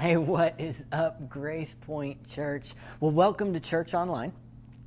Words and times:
Hey, 0.00 0.16
what 0.16 0.54
is 0.58 0.82
up, 0.92 1.28
Grace 1.28 1.76
Point 1.82 2.26
Church? 2.26 2.72
Well, 3.00 3.10
welcome 3.10 3.52
to 3.52 3.60
Church 3.60 3.92
Online. 3.92 4.32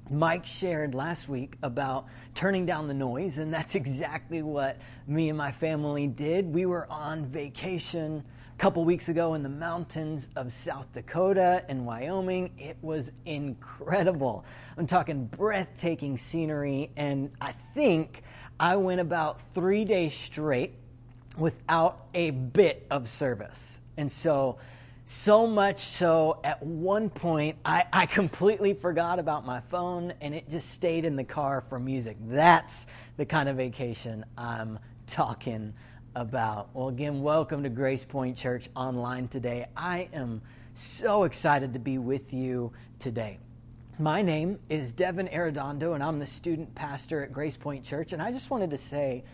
Mike 0.10 0.44
shared 0.44 0.96
last 0.96 1.30
week 1.30 1.54
about 1.62 2.08
turning 2.34 2.66
down 2.66 2.88
the 2.88 2.96
noise, 2.96 3.38
and 3.38 3.54
that's 3.54 3.76
exactly 3.76 4.42
what 4.42 4.80
me 5.06 5.30
and 5.30 5.38
my 5.38 5.52
family 5.52 6.08
did. 6.08 6.52
We 6.52 6.66
were 6.66 6.92
on 6.92 7.28
vacation 7.28 8.24
a 8.56 8.58
couple 8.58 8.84
weeks 8.86 9.08
ago 9.08 9.36
in 9.36 9.44
the 9.44 9.50
mountains 9.50 10.30
of 10.36 10.52
South 10.52 10.92
Dakota 10.94 11.64
and 11.70 11.86
Wyoming. 11.86 12.50
It 12.58 12.78
was 12.82 13.12
incredible. 13.24 14.46
I'm 14.80 14.88
talking 14.88 15.28
breathtaking 15.28 16.18
scenery, 16.18 16.90
and 16.98 17.30
I 17.40 17.54
think 17.76 18.24
I 18.60 18.78
went 18.78 19.00
about 19.00 19.40
three 19.54 19.86
days 19.86 20.16
straight 20.16 20.74
without 21.38 22.08
a 22.16 22.32
bit 22.32 22.88
of 22.90 23.08
service. 23.08 23.80
And 23.96 24.12
so, 24.12 24.58
so 25.06 25.46
much 25.46 25.80
so, 25.80 26.40
at 26.44 26.64
one 26.64 27.10
point, 27.10 27.58
I, 27.66 27.86
I 27.92 28.06
completely 28.06 28.74
forgot 28.74 29.20
about 29.20 29.46
my 29.46 29.60
phone 29.70 30.14
and 30.22 30.34
it 30.34 30.50
just 30.50 30.70
stayed 30.70 31.04
in 31.04 31.18
the 31.18 31.26
car 31.26 31.64
for 31.68 31.78
music. 31.78 32.16
That's 32.22 32.88
the 33.18 33.26
kind 33.26 33.50
of 33.50 33.58
vacation 33.58 34.24
I'm 34.38 34.80
talking 35.08 35.74
about. 36.16 36.70
Well, 36.74 36.88
again, 36.88 37.22
welcome 37.22 37.64
to 37.64 37.70
Grace 37.70 38.06
Point 38.06 38.38
Church 38.38 38.70
online 38.78 39.28
today. 39.28 39.68
I 39.76 40.08
am 40.14 40.42
so 40.74 41.26
excited 41.26 41.74
to 41.74 41.80
be 41.80 41.98
with 41.98 42.32
you 42.32 42.72
today. 43.00 43.40
My 44.00 44.22
name 44.22 44.60
is 44.70 44.94
Devon 44.94 45.28
Arredondo, 45.28 45.96
and 45.96 46.02
I'm 46.02 46.20
the 46.20 46.26
student 46.26 46.76
pastor 46.76 47.24
at 47.24 47.34
Grace 47.34 47.58
Point 47.58 47.84
Church. 47.84 48.14
And 48.14 48.22
I 48.22 48.32
just 48.32 48.50
wanted 48.50 48.72
to 48.72 48.78
say 48.78 49.26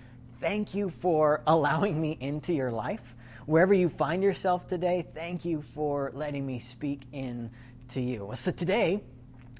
thank 0.41 0.73
you 0.73 0.89
for 0.89 1.43
allowing 1.45 2.01
me 2.01 2.17
into 2.19 2.53
your 2.53 2.71
life 2.71 3.15
wherever 3.45 3.73
you 3.73 3.89
find 3.89 4.23
yourself 4.23 4.67
today, 4.67 5.05
thank 5.13 5.45
you 5.45 5.61
for 5.61 6.11
letting 6.13 6.45
me 6.45 6.59
speak 6.59 7.03
in 7.11 7.51
to 7.89 8.01
you. 8.01 8.31
So 8.35 8.51
today, 8.51 9.01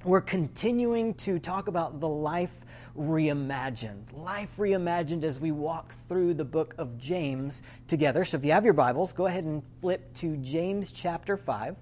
we're 0.04 0.22
continuing 0.22 1.14
to 1.16 1.40
talk 1.40 1.68
about 1.68 2.00
the 2.00 2.08
life 2.08 2.54
reimagined. 2.98 4.14
Life 4.14 4.56
reimagined 4.58 5.24
as 5.24 5.40
we 5.40 5.52
walk 5.52 5.94
through 6.08 6.34
the 6.36 6.46
book 6.46 6.74
of 6.78 6.98
James 6.98 7.62
together. 7.88 8.24
So 8.26 8.38
if 8.38 8.46
you 8.46 8.52
have 8.52 8.66
your 8.66 8.74
Bibles, 8.74 9.14
go 9.14 9.26
ahead 9.26 9.44
and 9.44 9.64
flip 9.82 10.14
to 10.16 10.38
James 10.38 10.92
chapter 10.92 11.38
5, 11.38 11.76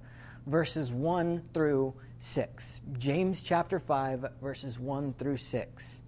verses 0.46 0.92
1 0.92 1.44
through 1.54 1.94
6. 2.20 2.82
James 2.98 3.42
chapter 3.42 3.80
5, 3.80 4.26
verses 4.42 4.80
1 4.80 5.14
through 5.14 5.38
6. 5.38 6.02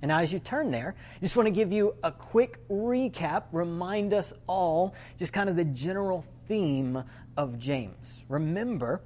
And 0.00 0.10
now, 0.10 0.20
as 0.20 0.32
you 0.32 0.38
turn 0.38 0.70
there, 0.70 0.94
I 1.16 1.20
just 1.20 1.34
want 1.34 1.46
to 1.46 1.50
give 1.50 1.72
you 1.72 1.96
a 2.02 2.12
quick 2.12 2.66
recap, 2.68 3.44
remind 3.50 4.12
us 4.12 4.32
all 4.46 4.94
just 5.18 5.32
kind 5.32 5.48
of 5.48 5.56
the 5.56 5.64
general 5.64 6.24
theme 6.46 7.02
of 7.36 7.58
James. 7.58 8.22
Remember, 8.28 9.00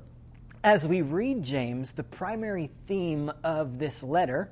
as 0.63 0.87
we 0.87 1.03
read 1.03 1.43
James, 1.43 1.93
the 1.93 2.03
primary 2.03 2.71
theme 2.87 3.33
of 3.43 3.79
this 3.79 4.03
letter 4.03 4.51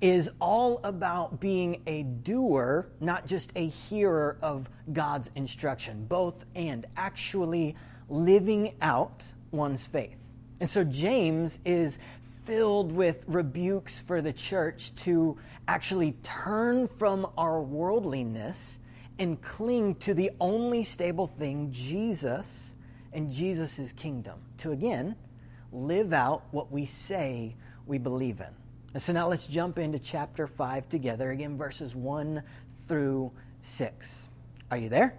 is 0.00 0.28
all 0.40 0.80
about 0.84 1.40
being 1.40 1.82
a 1.86 2.02
doer, 2.02 2.88
not 3.00 3.26
just 3.26 3.50
a 3.56 3.68
hearer 3.68 4.36
of 4.42 4.68
God's 4.92 5.30
instruction, 5.34 6.04
both 6.06 6.44
and 6.54 6.84
actually 6.96 7.76
living 8.08 8.74
out 8.82 9.24
one's 9.50 9.86
faith. 9.86 10.16
And 10.60 10.68
so 10.68 10.84
James 10.84 11.58
is 11.64 11.98
filled 12.44 12.92
with 12.92 13.24
rebukes 13.26 14.00
for 14.00 14.20
the 14.20 14.32
church 14.32 14.94
to 14.94 15.36
actually 15.68 16.12
turn 16.22 16.88
from 16.88 17.26
our 17.36 17.60
worldliness 17.60 18.78
and 19.18 19.40
cling 19.42 19.94
to 19.96 20.14
the 20.14 20.30
only 20.40 20.84
stable 20.84 21.26
thing, 21.26 21.70
Jesus 21.72 22.74
and 23.12 23.32
Jesus' 23.32 23.92
kingdom. 23.92 24.38
To 24.58 24.72
again, 24.72 25.16
live 25.72 26.12
out 26.12 26.44
what 26.50 26.70
we 26.70 26.86
say 26.86 27.56
we 27.86 27.98
believe 27.98 28.40
in. 28.40 28.54
And 28.94 29.02
so 29.02 29.12
now 29.12 29.28
let's 29.28 29.46
jump 29.46 29.78
into 29.78 29.98
chapter 29.98 30.46
5 30.46 30.88
together, 30.88 31.30
again, 31.30 31.56
verses 31.58 31.94
1 31.94 32.42
through 32.88 33.32
6. 33.62 34.28
Are 34.70 34.76
you 34.76 34.88
there? 34.88 35.18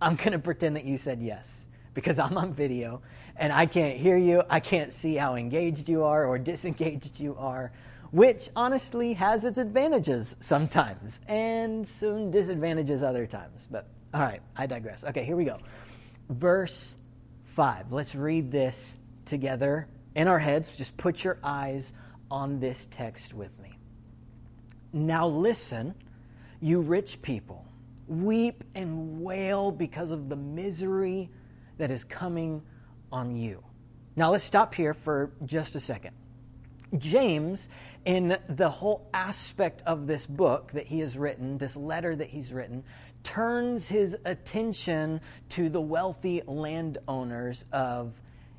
I'm 0.00 0.16
going 0.16 0.32
to 0.32 0.38
pretend 0.38 0.76
that 0.76 0.84
you 0.84 0.98
said 0.98 1.20
yes 1.20 1.66
because 1.94 2.18
I'm 2.18 2.36
on 2.36 2.52
video 2.52 3.00
and 3.36 3.52
I 3.52 3.66
can't 3.66 3.98
hear 3.98 4.16
you. 4.16 4.42
I 4.48 4.60
can't 4.60 4.92
see 4.92 5.16
how 5.16 5.36
engaged 5.36 5.88
you 5.88 6.04
are 6.04 6.26
or 6.26 6.38
disengaged 6.38 7.18
you 7.18 7.34
are, 7.38 7.72
which 8.10 8.48
honestly 8.56 9.14
has 9.14 9.44
its 9.44 9.58
advantages 9.58 10.36
sometimes 10.40 11.20
and 11.28 11.86
some 11.88 12.30
disadvantages 12.30 13.02
other 13.02 13.26
times. 13.26 13.66
But 13.70 13.88
all 14.14 14.22
right, 14.22 14.40
I 14.56 14.66
digress. 14.66 15.04
Okay, 15.04 15.24
here 15.24 15.36
we 15.36 15.44
go. 15.44 15.58
Verse 16.28 16.96
5. 17.44 17.92
Let's 17.92 18.14
read 18.14 18.50
this 18.50 18.96
together 19.24 19.88
in 20.14 20.28
our 20.28 20.38
heads. 20.38 20.70
Just 20.76 20.96
put 20.96 21.24
your 21.24 21.38
eyes 21.42 21.92
on 22.30 22.60
this 22.60 22.88
text 22.90 23.34
with 23.34 23.58
me. 23.60 23.78
Now 24.92 25.28
listen, 25.28 25.94
you 26.60 26.80
rich 26.80 27.20
people, 27.22 27.66
weep 28.08 28.64
and 28.74 29.20
wail 29.22 29.70
because 29.70 30.10
of 30.10 30.28
the 30.28 30.36
misery 30.36 31.30
that 31.78 31.90
is 31.90 32.04
coming 32.04 32.62
on 33.12 33.36
you. 33.36 33.62
Now, 34.16 34.30
let's 34.30 34.44
stop 34.44 34.74
here 34.74 34.94
for 34.94 35.32
just 35.44 35.74
a 35.74 35.80
second. 35.80 36.14
James, 36.96 37.68
in 38.06 38.38
the 38.48 38.70
whole 38.70 39.08
aspect 39.12 39.82
of 39.84 40.06
this 40.06 40.26
book 40.26 40.70
that 40.72 40.86
he 40.86 41.00
has 41.00 41.18
written, 41.18 41.58
this 41.58 41.76
letter 41.76 42.14
that 42.14 42.28
he's 42.28 42.52
written, 42.52 42.84
turns 43.24 43.88
his 43.88 44.16
attention 44.24 45.20
to 45.48 45.68
the 45.68 45.80
wealthy 45.80 46.40
landowners 46.46 47.64
of 47.72 48.12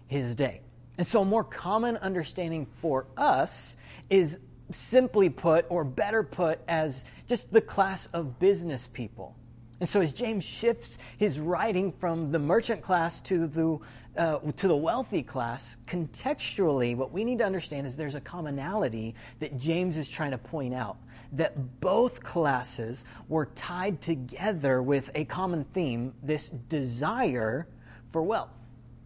his 0.07 0.35
day. 0.35 0.59
And 0.97 1.07
so, 1.07 1.21
a 1.21 1.25
more 1.25 1.45
common 1.45 1.95
understanding 1.97 2.67
for 2.81 3.05
us 3.15 3.77
is 4.09 4.37
simply 4.71 5.29
put, 5.29 5.65
or 5.69 5.85
better 5.85 6.23
put, 6.23 6.59
as 6.67 7.05
just 7.25 7.53
the 7.53 7.61
class 7.61 8.09
of 8.11 8.39
business 8.39 8.89
people. 8.91 9.33
And 9.79 9.87
so, 9.87 10.01
as 10.01 10.11
James 10.11 10.43
shifts 10.43 10.97
his 11.17 11.39
writing 11.39 11.91
from 11.91 12.31
the 12.31 12.39
merchant 12.39 12.81
class 12.81 13.21
to 13.21 13.47
the 13.47 13.79
uh, 14.17 14.39
to 14.39 14.67
the 14.67 14.75
wealthy 14.75 15.21
class, 15.21 15.77
contextually, 15.85 16.95
what 16.95 17.11
we 17.11 17.23
need 17.23 17.37
to 17.37 17.45
understand 17.45 17.85
is 17.85 17.95
there's 17.95 18.15
a 18.15 18.21
commonality 18.21 19.13
that 19.39 19.59
James 19.59 19.95
is 19.95 20.09
trying 20.09 20.31
to 20.31 20.39
point 20.39 20.73
out. 20.73 20.97
That 21.33 21.79
both 21.81 22.23
classes 22.23 23.05
were 23.27 23.47
tied 23.47 24.01
together 24.01 24.81
with 24.81 25.11
a 25.13 25.25
common 25.25 25.65
theme 25.65 26.13
this 26.23 26.49
desire 26.49 27.67
for 28.09 28.23
wealth. 28.23 28.49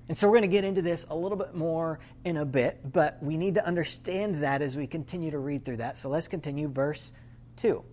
And 0.08 0.18
so 0.18 0.28
we're 0.28 0.40
going 0.40 0.50
to 0.50 0.56
get 0.56 0.64
into 0.64 0.82
this 0.82 1.06
a 1.10 1.16
little 1.16 1.38
bit 1.38 1.56
more 1.56 2.00
in 2.24 2.38
a 2.38 2.46
bit, 2.46 2.92
but 2.92 3.22
we 3.24 3.38
need 3.38 3.56
to 3.56 3.66
understand 3.66 4.44
that 4.44 4.62
as 4.62 4.78
we 4.78 4.86
continue 4.86 5.32
to 5.32 5.40
read 5.40 5.66
through 5.66 5.78
that. 5.78 5.98
So 5.98 6.10
let's 6.10 6.28
continue. 6.28 6.68
Verse 6.68 7.12
2. 7.58 7.84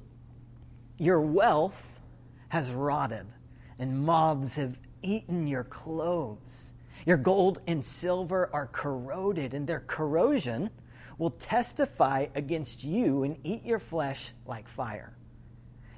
Your 0.99 1.21
wealth 1.21 2.00
has 2.49 2.71
rotted, 2.71 3.27
and 3.79 4.05
moths 4.05 4.57
have 4.57 4.79
eaten 5.03 5.47
your 5.47 5.65
clothes. 5.65 6.73
Your 7.07 7.17
gold 7.17 7.61
and 7.67 7.85
silver 7.85 8.51
are 8.53 8.67
corroded, 8.67 9.55
and 9.55 9.67
their 9.67 9.81
corrosion 9.81 10.71
will 11.19 11.31
testify 11.31 12.27
against 12.35 12.85
you 12.85 13.23
and 13.23 13.37
eat 13.45 13.65
your 13.65 13.79
flesh 13.79 14.33
like 14.47 14.69
fire. 14.69 15.17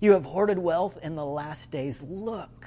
You 0.00 0.12
have 0.12 0.25
hoarded 0.25 0.59
wealth 0.59 0.99
in 1.03 1.15
the 1.15 1.25
last 1.25 1.71
days. 1.71 2.03
Look, 2.03 2.67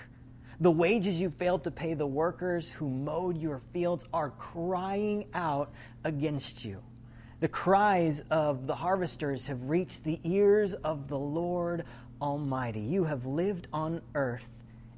the 0.59 0.71
wages 0.71 1.19
you 1.19 1.29
failed 1.29 1.63
to 1.63 1.71
pay 1.71 1.95
the 1.95 2.05
workers 2.05 2.69
who 2.69 2.89
mowed 2.89 3.37
your 3.37 3.59
fields 3.73 4.05
are 4.13 4.29
crying 4.29 5.25
out 5.33 5.71
against 6.03 6.63
you. 6.63 6.83
The 7.39 7.47
cries 7.47 8.21
of 8.29 8.67
the 8.67 8.75
harvesters 8.75 9.47
have 9.47 9.69
reached 9.69 10.03
the 10.03 10.19
ears 10.23 10.73
of 10.73 11.09
the 11.09 11.17
Lord 11.17 11.83
Almighty. 12.23 12.79
You 12.79 13.03
have 13.03 13.25
lived 13.25 13.67
on 13.73 14.01
earth 14.15 14.47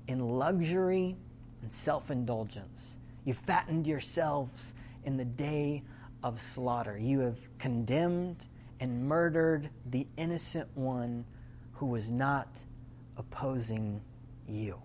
in 0.07 0.19
luxury 0.19 1.17
and 1.63 1.73
self 1.73 2.11
indulgence. 2.11 2.93
You 3.25 3.33
fattened 3.33 3.87
yourselves 3.87 4.75
in 5.03 5.17
the 5.17 5.25
day 5.25 5.81
of 6.23 6.39
slaughter. 6.39 6.97
You 6.99 7.21
have 7.21 7.39
condemned 7.57 8.45
and 8.79 9.09
murdered 9.09 9.71
the 9.89 10.05
innocent 10.17 10.69
one 10.75 11.25
who 11.73 11.87
was 11.87 12.11
not 12.11 12.47
opposing 13.17 14.01
you. 14.47 14.79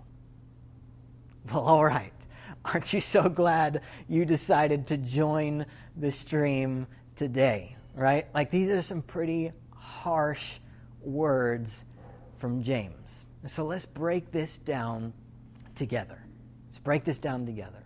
Well, 1.52 1.60
all 1.60 1.84
right. 1.84 2.14
Aren't 2.64 2.92
you 2.94 3.02
so 3.02 3.28
glad 3.28 3.82
you 4.08 4.24
decided 4.24 4.86
to 4.86 4.96
join 4.96 5.66
the 5.94 6.10
stream 6.10 6.86
today? 7.16 7.76
Right? 7.94 8.26
Like, 8.32 8.50
these 8.50 8.70
are 8.70 8.80
some 8.80 9.02
pretty 9.02 9.52
harsh 9.74 10.58
words 11.02 11.84
from 12.40 12.62
James. 12.62 13.26
So 13.46 13.64
let's 13.64 13.86
break 13.86 14.32
this 14.32 14.58
down 14.58 15.12
together. 15.74 16.18
Let's 16.68 16.78
break 16.78 17.04
this 17.04 17.18
down 17.18 17.46
together. 17.46 17.84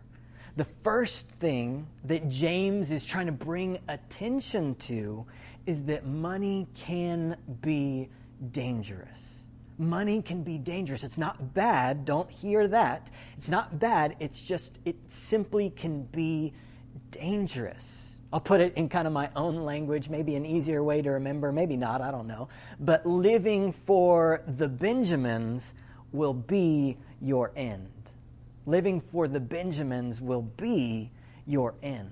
The 0.57 0.65
first 0.65 1.29
thing 1.41 1.89
that 2.05 2.29
James 2.29 2.93
is 2.93 3.05
trying 3.05 3.27
to 3.27 3.33
bring 3.33 3.81
attention 3.89 4.77
to 4.77 5.27
is 5.67 5.83
that 5.83 6.07
money 6.07 6.69
can 6.75 7.37
be 7.61 8.09
dangerous. 8.53 9.41
Money 9.77 10.23
can 10.23 10.45
be 10.45 10.57
dangerous. 10.57 11.03
It's 11.03 11.19
not 11.19 11.55
bad. 11.55 12.05
Don't 12.05 12.31
hear 12.31 12.69
that. 12.69 13.11
It's 13.37 13.49
not 13.49 13.81
bad. 13.81 14.15
It's 14.21 14.41
just, 14.41 14.79
it 14.85 14.95
simply 15.09 15.71
can 15.71 16.05
be 16.05 16.53
dangerous. 17.11 18.14
I'll 18.33 18.41
put 18.41 18.61
it 18.61 18.75
in 18.75 18.89
kind 18.89 19.07
of 19.07 19.13
my 19.13 19.31
own 19.37 19.65
language, 19.65 20.09
maybe 20.09 20.35
an 20.35 20.45
easier 20.45 20.83
way 20.83 21.03
to 21.03 21.11
remember, 21.11 21.53
maybe 21.53 21.77
not, 21.77 22.01
I 22.01 22.11
don't 22.11 22.27
know. 22.27 22.49
But 22.81 23.07
living 23.07 23.73
for 23.73 24.43
the 24.47 24.69
Benjamins 24.69 25.75
will 26.13 26.35
be 26.35 26.97
your 27.21 27.53
end. 27.55 27.91
Living 28.67 29.01
for 29.01 29.29
the 29.29 29.41
Benjamins 29.41 30.21
will 30.21 30.43
be 30.43 31.11
your 31.47 31.75
end. 31.83 32.11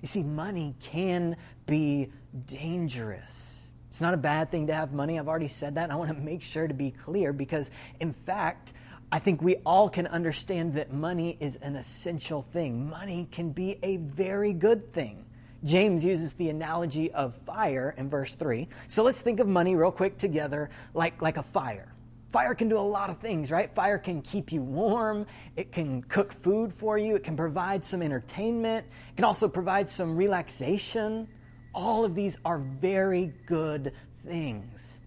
You 0.00 0.08
see, 0.08 0.22
money 0.22 0.74
can 0.80 1.36
be 1.66 2.10
dangerous. 2.46 3.68
It's 3.90 4.00
not 4.00 4.14
a 4.14 4.18
bad 4.18 4.50
thing 4.50 4.68
to 4.68 4.74
have 4.74 4.92
money. 4.92 5.18
I've 5.18 5.28
already 5.28 5.48
said 5.48 5.74
that. 5.74 5.90
I 5.90 5.96
want 5.96 6.10
to 6.10 6.16
make 6.16 6.42
sure 6.42 6.66
to 6.66 6.74
be 6.74 6.90
clear 6.90 7.32
because, 7.32 7.70
in 8.00 8.14
fact, 8.14 8.72
I 9.12 9.18
think 9.18 9.42
we 9.42 9.56
all 9.66 9.90
can 9.90 10.06
understand 10.06 10.74
that 10.74 10.92
money 10.92 11.36
is 11.38 11.56
an 11.56 11.76
essential 11.76 12.46
thing. 12.52 12.88
Money 12.88 13.28
can 13.30 13.50
be 13.50 13.78
a 13.82 13.98
very 13.98 14.54
good 14.54 14.94
thing. 14.94 15.26
James 15.64 16.04
uses 16.04 16.34
the 16.34 16.48
analogy 16.48 17.10
of 17.12 17.34
fire 17.46 17.94
in 17.96 18.10
verse 18.10 18.34
3. 18.34 18.68
So 18.88 19.02
let's 19.02 19.22
think 19.22 19.38
of 19.40 19.46
money 19.46 19.76
real 19.76 19.92
quick 19.92 20.18
together 20.18 20.70
like, 20.94 21.22
like 21.22 21.36
a 21.36 21.42
fire. 21.42 21.92
Fire 22.30 22.54
can 22.54 22.68
do 22.68 22.78
a 22.78 22.80
lot 22.80 23.10
of 23.10 23.18
things, 23.18 23.50
right? 23.50 23.72
Fire 23.74 23.98
can 23.98 24.22
keep 24.22 24.52
you 24.52 24.62
warm. 24.62 25.26
It 25.54 25.70
can 25.70 26.02
cook 26.02 26.32
food 26.32 26.72
for 26.72 26.96
you. 26.96 27.14
It 27.14 27.22
can 27.22 27.36
provide 27.36 27.84
some 27.84 28.02
entertainment. 28.02 28.86
It 29.10 29.16
can 29.16 29.24
also 29.26 29.48
provide 29.48 29.90
some 29.90 30.16
relaxation. 30.16 31.28
All 31.74 32.04
of 32.04 32.14
these 32.14 32.38
are 32.44 32.58
very 32.58 33.34
good 33.46 33.92
things. 34.24 34.98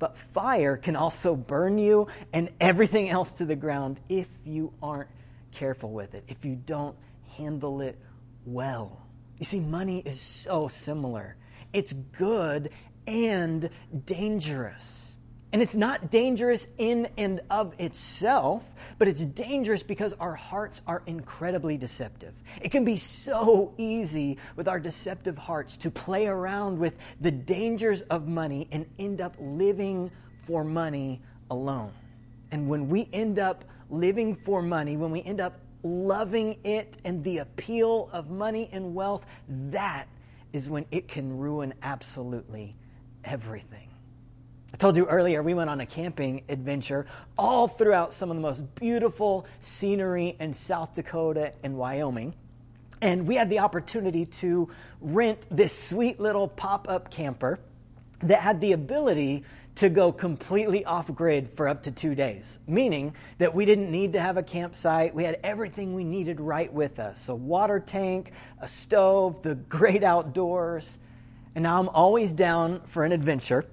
But 0.00 0.18
fire 0.18 0.76
can 0.76 0.96
also 0.96 1.36
burn 1.36 1.78
you 1.78 2.08
and 2.32 2.50
everything 2.60 3.08
else 3.08 3.32
to 3.34 3.44
the 3.44 3.54
ground 3.54 4.00
if 4.08 4.26
you 4.44 4.72
aren't 4.82 5.10
careful 5.52 5.90
with 5.92 6.14
it, 6.14 6.24
if 6.26 6.44
you 6.44 6.56
don't 6.56 6.96
handle 7.36 7.80
it 7.80 7.96
well. 8.44 9.06
You 9.38 9.44
see, 9.44 9.60
money 9.60 10.02
is 10.04 10.20
so 10.20 10.68
similar. 10.68 11.36
It's 11.72 11.92
good 11.92 12.70
and 13.06 13.70
dangerous. 14.04 15.12
And 15.52 15.60
it's 15.60 15.74
not 15.74 16.10
dangerous 16.10 16.66
in 16.78 17.08
and 17.18 17.40
of 17.50 17.74
itself, 17.78 18.64
but 18.98 19.06
it's 19.06 19.20
dangerous 19.20 19.82
because 19.82 20.14
our 20.18 20.34
hearts 20.34 20.80
are 20.86 21.02
incredibly 21.06 21.76
deceptive. 21.76 22.32
It 22.62 22.70
can 22.70 22.86
be 22.86 22.96
so 22.96 23.74
easy 23.76 24.38
with 24.56 24.66
our 24.66 24.80
deceptive 24.80 25.36
hearts 25.36 25.76
to 25.78 25.90
play 25.90 26.26
around 26.26 26.78
with 26.78 26.94
the 27.20 27.30
dangers 27.30 28.00
of 28.02 28.26
money 28.26 28.66
and 28.72 28.86
end 28.98 29.20
up 29.20 29.36
living 29.38 30.10
for 30.46 30.64
money 30.64 31.20
alone. 31.50 31.92
And 32.50 32.68
when 32.68 32.88
we 32.88 33.08
end 33.12 33.38
up 33.38 33.66
living 33.90 34.34
for 34.34 34.62
money, 34.62 34.96
when 34.96 35.10
we 35.10 35.22
end 35.22 35.40
up 35.40 35.60
loving 35.82 36.58
it 36.64 36.94
and 37.04 37.24
the 37.24 37.38
appeal 37.38 38.08
of 38.12 38.30
money 38.30 38.68
and 38.72 38.94
wealth, 38.94 39.26
that 39.48 40.08
is 40.52 40.68
when 40.68 40.86
it 40.90 41.08
can 41.08 41.38
ruin 41.38 41.74
absolutely 41.82 42.76
everything. 43.24 43.88
I 44.72 44.78
told 44.78 44.96
you 44.96 45.06
earlier, 45.06 45.42
we 45.42 45.52
went 45.52 45.68
on 45.68 45.80
a 45.80 45.86
camping 45.86 46.44
adventure 46.48 47.06
all 47.36 47.68
throughout 47.68 48.14
some 48.14 48.30
of 48.30 48.36
the 48.36 48.42
most 48.42 48.74
beautiful 48.74 49.46
scenery 49.60 50.36
in 50.40 50.54
South 50.54 50.94
Dakota 50.94 51.52
and 51.62 51.76
Wyoming. 51.76 52.34
And 53.02 53.26
we 53.26 53.34
had 53.34 53.50
the 53.50 53.58
opportunity 53.58 54.26
to 54.26 54.70
rent 55.00 55.40
this 55.50 55.76
sweet 55.76 56.20
little 56.20 56.48
pop 56.48 56.88
up 56.88 57.10
camper 57.10 57.58
that 58.20 58.40
had 58.40 58.60
the 58.60 58.72
ability 58.72 59.44
to 59.76 59.88
go 59.88 60.12
completely 60.12 60.84
off 60.84 61.12
grid 61.14 61.50
for 61.54 61.66
up 61.66 61.82
to 61.84 61.90
two 61.90 62.14
days, 62.14 62.58
meaning 62.66 63.14
that 63.38 63.54
we 63.54 63.64
didn't 63.64 63.90
need 63.90 64.12
to 64.12 64.20
have 64.20 64.36
a 64.36 64.42
campsite. 64.42 65.14
We 65.14 65.24
had 65.24 65.40
everything 65.42 65.94
we 65.94 66.04
needed 66.04 66.40
right 66.40 66.72
with 66.72 66.98
us 66.98 67.28
a 67.28 67.34
water 67.34 67.80
tank, 67.80 68.32
a 68.60 68.68
stove, 68.68 69.42
the 69.42 69.54
great 69.54 70.04
outdoors. 70.04 70.98
And 71.54 71.64
now 71.64 71.78
I'm 71.78 71.88
always 71.88 72.32
down 72.32 72.80
for 72.86 73.04
an 73.04 73.12
adventure. 73.12 73.64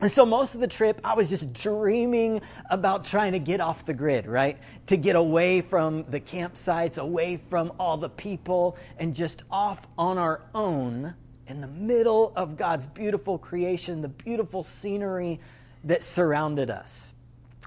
And 0.00 0.10
so 0.10 0.26
most 0.26 0.54
of 0.54 0.60
the 0.60 0.66
trip, 0.66 1.00
I 1.04 1.14
was 1.14 1.30
just 1.30 1.52
dreaming 1.52 2.42
about 2.68 3.04
trying 3.04 3.32
to 3.32 3.38
get 3.38 3.60
off 3.60 3.86
the 3.86 3.94
grid, 3.94 4.26
right? 4.26 4.58
To 4.88 4.96
get 4.96 5.14
away 5.16 5.60
from 5.60 6.04
the 6.10 6.20
campsites, 6.20 6.98
away 6.98 7.40
from 7.48 7.72
all 7.78 7.96
the 7.96 8.08
people, 8.08 8.76
and 8.98 9.14
just 9.14 9.44
off 9.50 9.86
on 9.96 10.18
our 10.18 10.42
own 10.54 11.14
in 11.46 11.60
the 11.60 11.68
middle 11.68 12.32
of 12.36 12.56
God's 12.56 12.86
beautiful 12.86 13.38
creation, 13.38 14.02
the 14.02 14.08
beautiful 14.08 14.62
scenery 14.62 15.40
that 15.84 16.04
surrounded 16.04 16.70
us. 16.70 17.12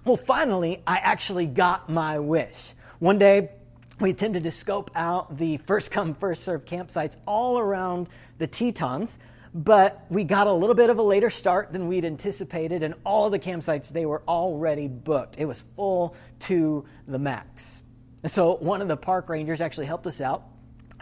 Well, 0.05 0.17
finally, 0.17 0.81
I 0.87 0.97
actually 0.97 1.45
got 1.45 1.89
my 1.89 2.19
wish. 2.19 2.73
One 2.99 3.17
day, 3.17 3.51
we 3.99 4.11
attempted 4.11 4.43
to 4.43 4.51
scope 4.51 4.91
out 4.95 5.37
the 5.37 5.57
first 5.57 5.91
come, 5.91 6.15
first 6.15 6.43
serve 6.43 6.65
campsites 6.65 7.15
all 7.25 7.59
around 7.59 8.07
the 8.37 8.47
Tetons 8.47 9.19
but 9.53 10.05
we 10.09 10.23
got 10.23 10.45
a 10.45 10.51
little 10.51 10.75
bit 10.75 10.91
of 10.91 10.99
a 10.99 11.01
later 11.01 11.31
start 11.31 11.71
than 11.71 11.87
we'd 11.87 12.05
anticipated, 12.05 12.83
and 12.83 12.93
all 13.03 13.29
the 13.29 13.39
campsites, 13.39 13.89
they 13.89 14.05
were 14.05 14.21
already 14.27 14.87
booked. 14.87 15.35
It 15.39 15.45
was 15.45 15.63
full 15.75 16.15
to 16.41 16.85
the 17.07 17.17
max. 17.17 17.81
And 18.21 18.31
so 18.31 18.55
one 18.57 18.81
of 18.81 18.87
the 18.87 18.97
park 18.97 19.29
rangers 19.29 19.59
actually 19.59 19.87
helped 19.87 20.05
us 20.05 20.21
out, 20.21 20.43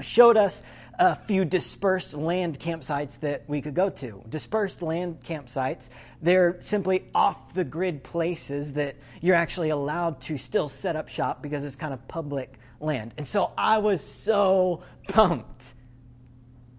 showed 0.02 0.38
us 0.38 0.62
a 0.98 1.16
few 1.16 1.44
dispersed 1.44 2.14
land 2.14 2.60
campsites 2.60 3.20
that 3.20 3.44
we 3.48 3.62
could 3.62 3.74
go 3.74 3.90
to. 3.90 4.24
Dispersed 4.30 4.82
land 4.82 5.24
campsites, 5.24 5.90
they're 6.22 6.58
simply 6.62 7.06
off 7.14 7.54
the 7.54 7.66
grid 7.66 8.04
places 8.04 8.74
that 8.74 8.96
you're 9.22 9.36
actually 9.36 9.70
allowed 9.70 10.22
to 10.22 10.38
still 10.38 10.70
set 10.70 10.96
up 10.96 11.10
shop 11.10 11.42
because 11.42 11.64
it's 11.64 11.76
kind 11.76 11.94
of 11.94 12.08
public 12.08 12.54
land. 12.80 13.14
And 13.18 13.28
so 13.28 13.52
I 13.58 13.80
was 13.80 14.02
so 14.02 14.84
pumped 15.10 15.74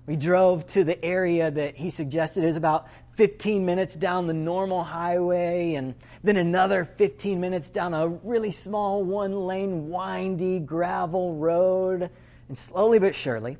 we 0.06 0.14
drove 0.14 0.66
to 0.68 0.84
the 0.84 1.04
area 1.04 1.50
that 1.50 1.76
he 1.76 1.90
suggested 1.90 2.44
is 2.44 2.56
about 2.56 2.86
15 3.14 3.66
minutes 3.66 3.96
down 3.96 4.28
the 4.28 4.34
normal 4.34 4.84
highway, 4.84 5.74
and 5.74 5.96
then 6.22 6.36
another 6.36 6.84
15 6.84 7.40
minutes 7.40 7.70
down 7.70 7.92
a 7.92 8.06
really 8.06 8.52
small 8.52 9.02
one 9.02 9.46
lane, 9.46 9.88
windy 9.88 10.60
gravel 10.60 11.34
road. 11.34 12.10
And 12.48 12.56
slowly 12.56 12.98
but 12.98 13.14
surely, 13.14 13.56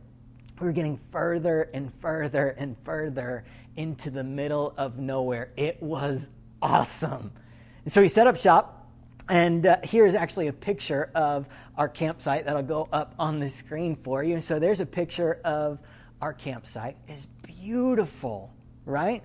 we 0.60 0.66
were 0.66 0.72
getting 0.72 0.98
further 1.10 1.68
and 1.74 1.92
further 2.00 2.48
and 2.48 2.76
further 2.84 3.44
into 3.76 4.10
the 4.10 4.24
middle 4.24 4.74
of 4.76 4.98
nowhere. 4.98 5.50
It 5.56 5.82
was 5.82 6.28
awesome. 6.62 7.32
And 7.84 7.92
so 7.92 8.02
he 8.02 8.08
set 8.08 8.26
up 8.26 8.36
shop. 8.36 8.72
And 9.28 9.66
uh, 9.66 9.78
here's 9.82 10.14
actually 10.14 10.46
a 10.46 10.52
picture 10.52 11.10
of 11.14 11.46
our 11.76 11.88
campsite 11.88 12.46
that'll 12.46 12.62
go 12.62 12.88
up 12.92 13.14
on 13.18 13.40
the 13.40 13.50
screen 13.50 13.96
for 13.96 14.22
you. 14.22 14.34
And 14.34 14.44
so 14.44 14.58
there's 14.58 14.80
a 14.80 14.86
picture 14.86 15.40
of 15.44 15.78
our 16.20 16.32
campsite 16.32 16.96
It's 17.08 17.26
beautiful, 17.42 18.52
right? 18.84 19.22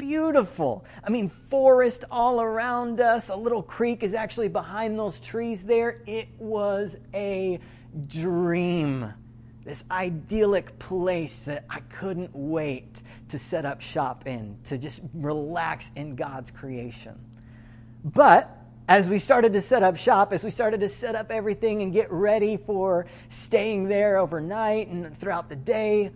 Beautiful. 0.00 0.86
I 1.04 1.10
mean, 1.10 1.28
forest 1.28 2.04
all 2.10 2.40
around 2.40 3.00
us. 3.00 3.28
A 3.28 3.36
little 3.36 3.62
creek 3.62 4.02
is 4.02 4.14
actually 4.14 4.48
behind 4.48 4.98
those 4.98 5.20
trees 5.20 5.62
there. 5.62 6.02
It 6.06 6.28
was 6.38 6.96
a 7.12 7.60
dream. 8.06 9.12
This 9.62 9.84
idyllic 9.90 10.78
place 10.78 11.42
that 11.42 11.66
I 11.68 11.80
couldn't 11.80 12.30
wait 12.32 13.02
to 13.28 13.38
set 13.38 13.66
up 13.66 13.82
shop 13.82 14.26
in, 14.26 14.56
to 14.64 14.78
just 14.78 15.02
relax 15.12 15.90
in 15.94 16.16
God's 16.16 16.50
creation. 16.50 17.20
But 18.02 18.56
as 18.88 19.10
we 19.10 19.18
started 19.18 19.52
to 19.52 19.60
set 19.60 19.82
up 19.82 19.98
shop, 19.98 20.32
as 20.32 20.42
we 20.42 20.50
started 20.50 20.80
to 20.80 20.88
set 20.88 21.14
up 21.14 21.30
everything 21.30 21.82
and 21.82 21.92
get 21.92 22.10
ready 22.10 22.56
for 22.56 23.04
staying 23.28 23.86
there 23.86 24.16
overnight 24.16 24.88
and 24.88 25.16
throughout 25.18 25.50
the 25.50 25.56
day, 25.56 26.10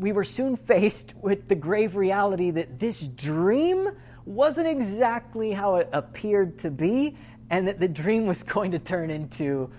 we 0.00 0.12
were 0.12 0.24
soon 0.24 0.56
faced 0.56 1.14
with 1.14 1.46
the 1.46 1.54
grave 1.54 1.94
reality 1.94 2.50
that 2.50 2.78
this 2.78 3.06
dream 3.06 3.90
wasn't 4.24 4.66
exactly 4.66 5.52
how 5.52 5.76
it 5.76 5.90
appeared 5.92 6.58
to 6.60 6.70
be, 6.70 7.18
and 7.50 7.68
that 7.68 7.78
the 7.78 7.88
dream 7.88 8.26
was 8.26 8.42
going 8.42 8.70
to 8.70 8.78
turn 8.78 9.10
into 9.10 9.70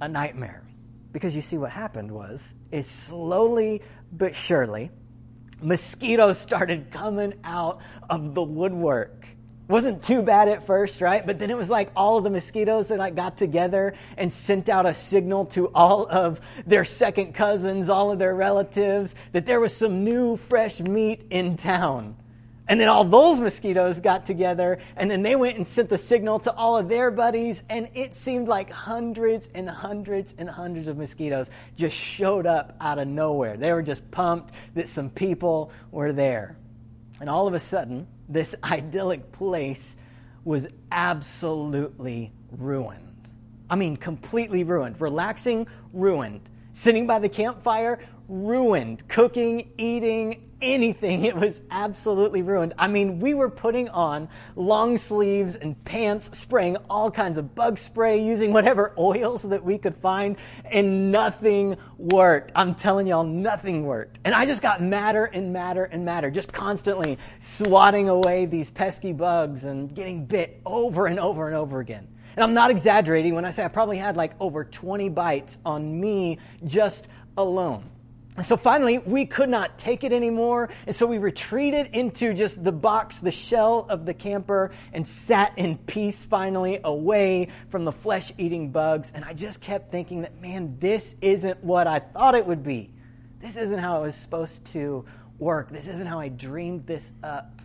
a 0.00 0.08
nightmare. 0.08 0.64
Because 1.12 1.36
you 1.36 1.42
see, 1.42 1.58
what 1.58 1.70
happened 1.70 2.10
was, 2.10 2.54
is 2.72 2.88
slowly 2.88 3.82
but 4.10 4.34
surely, 4.34 4.90
mosquitoes 5.60 6.38
started 6.38 6.90
coming 6.90 7.34
out 7.44 7.80
of 8.10 8.34
the 8.34 8.42
woodwork 8.42 9.17
wasn't 9.68 10.02
too 10.02 10.22
bad 10.22 10.48
at 10.48 10.66
first, 10.66 11.00
right? 11.00 11.24
But 11.24 11.38
then 11.38 11.50
it 11.50 11.56
was 11.56 11.68
like 11.68 11.90
all 11.94 12.16
of 12.16 12.24
the 12.24 12.30
mosquitoes 12.30 12.88
that 12.88 12.98
like 12.98 13.14
got 13.14 13.36
together 13.36 13.94
and 14.16 14.32
sent 14.32 14.68
out 14.68 14.86
a 14.86 14.94
signal 14.94 15.44
to 15.46 15.66
all 15.74 16.06
of 16.08 16.40
their 16.66 16.86
second 16.86 17.34
cousins, 17.34 17.88
all 17.90 18.10
of 18.10 18.18
their 18.18 18.34
relatives, 18.34 19.14
that 19.32 19.44
there 19.44 19.60
was 19.60 19.76
some 19.76 20.04
new 20.04 20.36
fresh 20.36 20.80
meat 20.80 21.26
in 21.30 21.56
town. 21.56 22.16
And 22.66 22.78
then 22.78 22.88
all 22.88 23.04
those 23.04 23.40
mosquitoes 23.40 24.00
got 24.00 24.26
together 24.26 24.78
and 24.94 25.10
then 25.10 25.22
they 25.22 25.36
went 25.36 25.56
and 25.56 25.66
sent 25.66 25.88
the 25.88 25.96
signal 25.96 26.40
to 26.40 26.52
all 26.52 26.76
of 26.76 26.88
their 26.88 27.10
buddies. 27.10 27.62
And 27.68 27.88
it 27.94 28.14
seemed 28.14 28.46
like 28.46 28.70
hundreds 28.70 29.48
and 29.54 29.68
hundreds 29.68 30.34
and 30.36 30.50
hundreds 30.50 30.88
of 30.88 30.98
mosquitoes 30.98 31.50
just 31.76 31.96
showed 31.96 32.46
up 32.46 32.76
out 32.80 32.98
of 32.98 33.08
nowhere. 33.08 33.56
They 33.56 33.72
were 33.72 33.82
just 33.82 34.10
pumped 34.10 34.52
that 34.74 34.90
some 34.90 35.08
people 35.08 35.72
were 35.90 36.12
there. 36.12 36.56
And 37.20 37.30
all 37.30 37.48
of 37.48 37.54
a 37.54 37.60
sudden, 37.60 38.06
this 38.28 38.54
idyllic 38.64 39.32
place 39.32 39.96
was 40.44 40.66
absolutely 40.90 42.32
ruined. 42.50 43.04
I 43.70 43.76
mean, 43.76 43.96
completely 43.96 44.64
ruined. 44.64 45.00
Relaxing, 45.00 45.66
ruined. 45.92 46.40
Sitting 46.72 47.06
by 47.06 47.18
the 47.18 47.28
campfire, 47.28 47.98
ruined. 48.28 49.06
Cooking, 49.08 49.70
eating, 49.76 50.47
anything. 50.60 51.24
It 51.28 51.36
was 51.36 51.60
absolutely 51.70 52.40
ruined. 52.40 52.72
I 52.78 52.88
mean, 52.88 53.18
we 53.18 53.34
were 53.34 53.50
putting 53.50 53.88
on 53.90 54.28
long 54.56 54.96
sleeves 54.96 55.56
and 55.56 55.82
pants, 55.84 56.38
spraying 56.38 56.78
all 56.88 57.10
kinds 57.10 57.36
of 57.36 57.54
bug 57.54 57.76
spray, 57.76 58.24
using 58.24 58.52
whatever 58.52 58.94
oils 58.98 59.42
that 59.42 59.62
we 59.62 59.76
could 59.76 59.96
find, 59.96 60.36
and 60.64 61.12
nothing 61.12 61.76
worked. 61.98 62.52
I'm 62.54 62.74
telling 62.74 63.06
y'all, 63.06 63.24
nothing 63.24 63.84
worked. 63.84 64.20
And 64.24 64.34
I 64.34 64.46
just 64.46 64.62
got 64.62 64.80
madder 64.82 65.26
and 65.26 65.52
madder 65.52 65.84
and 65.84 66.04
madder, 66.04 66.30
just 66.30 66.52
constantly 66.52 67.18
swatting 67.40 68.08
away 68.08 68.46
these 68.46 68.70
pesky 68.70 69.12
bugs 69.12 69.64
and 69.64 69.94
getting 69.94 70.24
bit 70.24 70.60
over 70.64 71.06
and 71.06 71.20
over 71.20 71.46
and 71.46 71.56
over 71.56 71.80
again. 71.80 72.08
And 72.36 72.44
I'm 72.44 72.54
not 72.54 72.70
exaggerating 72.70 73.34
when 73.34 73.44
I 73.44 73.50
say 73.50 73.64
I 73.64 73.68
probably 73.68 73.98
had 73.98 74.16
like 74.16 74.32
over 74.38 74.64
20 74.64 75.08
bites 75.08 75.58
on 75.66 76.00
me 76.00 76.38
just 76.64 77.08
alone. 77.36 77.84
So 78.44 78.56
finally, 78.56 78.98
we 78.98 79.26
could 79.26 79.48
not 79.48 79.78
take 79.78 80.04
it 80.04 80.12
anymore. 80.12 80.68
And 80.86 80.94
so 80.94 81.06
we 81.06 81.18
retreated 81.18 81.88
into 81.92 82.34
just 82.34 82.62
the 82.62 82.72
box, 82.72 83.20
the 83.20 83.32
shell 83.32 83.86
of 83.88 84.06
the 84.06 84.14
camper, 84.14 84.70
and 84.92 85.06
sat 85.06 85.52
in 85.56 85.76
peace 85.78 86.24
finally 86.24 86.78
away 86.84 87.48
from 87.68 87.84
the 87.84 87.92
flesh 87.92 88.32
eating 88.38 88.70
bugs. 88.70 89.10
And 89.14 89.24
I 89.24 89.32
just 89.32 89.60
kept 89.60 89.90
thinking 89.90 90.22
that, 90.22 90.40
man, 90.40 90.76
this 90.78 91.14
isn't 91.20 91.64
what 91.64 91.86
I 91.86 91.98
thought 91.98 92.34
it 92.34 92.46
would 92.46 92.62
be. 92.62 92.90
This 93.40 93.56
isn't 93.56 93.78
how 93.78 93.98
it 93.98 94.06
was 94.06 94.14
supposed 94.14 94.64
to 94.66 95.04
work. 95.38 95.70
This 95.70 95.88
isn't 95.88 96.06
how 96.06 96.20
I 96.20 96.28
dreamed 96.28 96.86
this 96.86 97.10
up. 97.22 97.60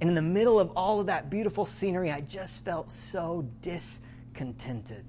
And 0.00 0.08
in 0.08 0.14
the 0.14 0.22
middle 0.22 0.60
of 0.60 0.70
all 0.76 1.00
of 1.00 1.06
that 1.06 1.28
beautiful 1.28 1.66
scenery, 1.66 2.10
I 2.10 2.20
just 2.20 2.64
felt 2.64 2.92
so 2.92 3.48
discontented. 3.62 5.04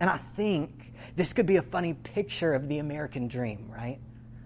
And 0.00 0.10
I 0.10 0.16
think 0.16 0.89
this 1.16 1.32
could 1.32 1.46
be 1.46 1.56
a 1.56 1.62
funny 1.62 1.94
picture 1.94 2.54
of 2.54 2.68
the 2.68 2.78
American 2.78 3.28
dream, 3.28 3.70
right? 3.74 3.98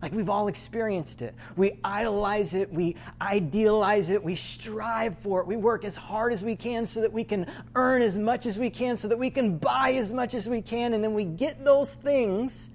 Like 0.04 0.12
we've 0.12 0.28
all 0.28 0.48
experienced 0.48 1.22
it. 1.22 1.34
We 1.56 1.78
idolize 1.82 2.52
it, 2.52 2.70
we 2.70 2.96
idealize 3.22 4.10
it, 4.10 4.22
we 4.22 4.34
strive 4.34 5.16
for 5.18 5.40
it. 5.40 5.46
We 5.46 5.56
work 5.56 5.82
as 5.84 5.96
hard 5.96 6.34
as 6.34 6.42
we 6.42 6.56
can 6.56 6.86
so 6.86 7.00
that 7.00 7.12
we 7.12 7.24
can 7.24 7.46
earn 7.74 8.02
as 8.02 8.14
much 8.14 8.44
as 8.44 8.58
we 8.58 8.68
can, 8.68 8.98
so 8.98 9.08
that 9.08 9.18
we 9.18 9.30
can 9.30 9.56
buy 9.56 9.92
as 9.92 10.12
much 10.12 10.34
as 10.34 10.46
we 10.46 10.60
can. 10.60 10.92
And 10.92 11.02
then 11.02 11.14
we 11.14 11.24
get 11.24 11.64
those 11.64 11.94
things 11.94 12.68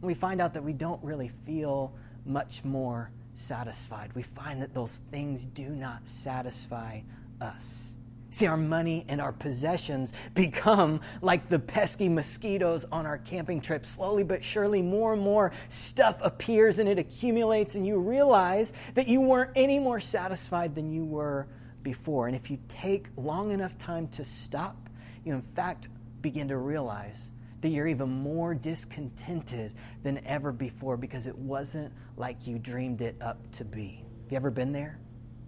and 0.00 0.08
we 0.08 0.14
find 0.14 0.40
out 0.40 0.54
that 0.54 0.64
we 0.64 0.72
don't 0.72 1.02
really 1.04 1.30
feel 1.46 1.92
much 2.24 2.64
more 2.64 3.10
satisfied. 3.36 4.10
We 4.14 4.22
find 4.22 4.60
that 4.62 4.74
those 4.74 5.00
things 5.12 5.44
do 5.44 5.68
not 5.68 6.08
satisfy 6.08 7.02
us. 7.40 7.90
See, 8.36 8.46
our 8.46 8.58
money 8.58 9.06
and 9.08 9.18
our 9.18 9.32
possessions 9.32 10.12
become 10.34 11.00
like 11.22 11.48
the 11.48 11.58
pesky 11.58 12.06
mosquitoes 12.10 12.84
on 12.92 13.06
our 13.06 13.16
camping 13.16 13.62
trip. 13.62 13.86
Slowly 13.86 14.24
but 14.24 14.44
surely, 14.44 14.82
more 14.82 15.14
and 15.14 15.22
more 15.22 15.52
stuff 15.70 16.18
appears 16.20 16.78
and 16.78 16.86
it 16.86 16.98
accumulates, 16.98 17.76
and 17.76 17.86
you 17.86 17.98
realize 17.98 18.74
that 18.92 19.08
you 19.08 19.22
weren't 19.22 19.52
any 19.56 19.78
more 19.78 20.00
satisfied 20.00 20.74
than 20.74 20.92
you 20.92 21.02
were 21.02 21.46
before. 21.82 22.26
And 22.26 22.36
if 22.36 22.50
you 22.50 22.58
take 22.68 23.06
long 23.16 23.52
enough 23.52 23.78
time 23.78 24.06
to 24.08 24.24
stop, 24.26 24.90
you 25.24 25.32
in 25.32 25.40
fact 25.40 25.88
begin 26.20 26.48
to 26.48 26.58
realize 26.58 27.30
that 27.62 27.70
you're 27.70 27.88
even 27.88 28.10
more 28.10 28.54
discontented 28.54 29.72
than 30.02 30.22
ever 30.26 30.52
before 30.52 30.98
because 30.98 31.26
it 31.26 31.38
wasn't 31.38 31.90
like 32.18 32.46
you 32.46 32.58
dreamed 32.58 33.00
it 33.00 33.16
up 33.18 33.50
to 33.52 33.64
be. 33.64 34.04
Have 34.24 34.32
you 34.32 34.36
ever 34.36 34.50
been 34.50 34.72
there? 34.72 34.98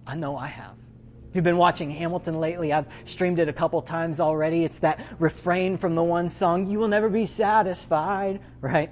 I 0.07 0.15
know 0.15 0.39
I 0.39 0.47
have. 0.47 0.88
If 1.29 1.35
you've 1.35 1.45
been 1.45 1.59
watching 1.59 1.91
Hamilton 1.91 2.41
lately, 2.41 2.73
I've 2.73 2.87
streamed 3.05 3.39
it 3.39 3.49
a 3.49 3.53
couple 3.53 3.83
times 3.83 4.19
already. 4.19 4.65
It's 4.65 4.79
that 4.79 5.05
refrain 5.19 5.77
from 5.77 5.95
the 5.95 6.03
one 6.03 6.31
song, 6.31 6.67
You 6.67 6.79
Will 6.79 6.89
Never 6.89 7.11
Be 7.11 7.27
Satisfied, 7.27 8.41
right? 8.63 8.91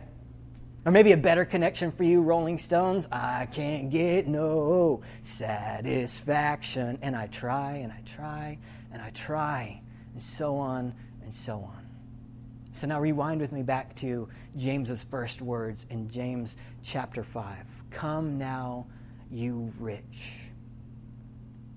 Or 0.85 0.93
maybe 0.93 1.12
a 1.12 1.16
better 1.16 1.47
connection 1.47 1.90
for 1.90 2.05
you, 2.05 2.21
Rolling 2.21 2.59
Stones, 2.59 3.09
I 3.11 3.47
can't 3.47 3.90
get 3.90 4.28
no 4.28 5.02
satisfaction. 5.23 6.99
And 7.00 7.16
I 7.16 7.26
try 7.28 7.76
and 7.78 7.90
I 7.90 8.02
try 8.05 8.59
and 8.93 9.00
I 9.00 9.11
try, 9.11 9.81
and 10.12 10.23
so 10.23 10.57
on 10.57 10.95
and 11.25 11.35
so 11.35 11.55
on. 11.55 11.87
So 12.73 12.87
now 12.87 13.00
rewind 13.00 13.40
with 13.40 13.50
me 13.50 13.62
back 13.62 13.97
to 13.97 14.28
James's 14.57 15.02
first 15.02 15.40
words 15.40 15.87
in 15.88 16.11
James 16.11 16.55
chapter 16.85 17.25
5. 17.25 17.57
Come 17.90 18.37
now, 18.38 18.87
you 19.31 19.73
rich. 19.78 20.46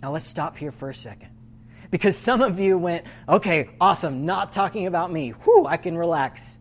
Now 0.01 0.11
let's 0.11 0.27
stop 0.27 0.57
here 0.57 0.71
for 0.71 0.89
a 0.89 0.93
second. 0.93 1.29
Because 1.91 2.15
some 2.15 2.41
of 2.41 2.59
you 2.59 2.77
went, 2.77 3.05
okay, 3.27 3.69
awesome, 3.81 4.25
not 4.25 4.51
talking 4.51 4.85
about 4.85 5.11
me. 5.11 5.31
Whew, 5.31 5.65
I 5.65 5.77
can 5.77 5.97
relax. 5.97 6.57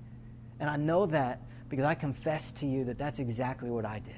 And 0.58 0.70
I 0.70 0.76
know 0.76 1.06
that 1.06 1.42
because 1.68 1.84
I 1.84 1.94
confess 1.94 2.50
to 2.52 2.66
you 2.66 2.84
that 2.84 2.98
that's 2.98 3.18
exactly 3.18 3.70
what 3.70 3.84
I 3.84 3.98
did. 3.98 4.14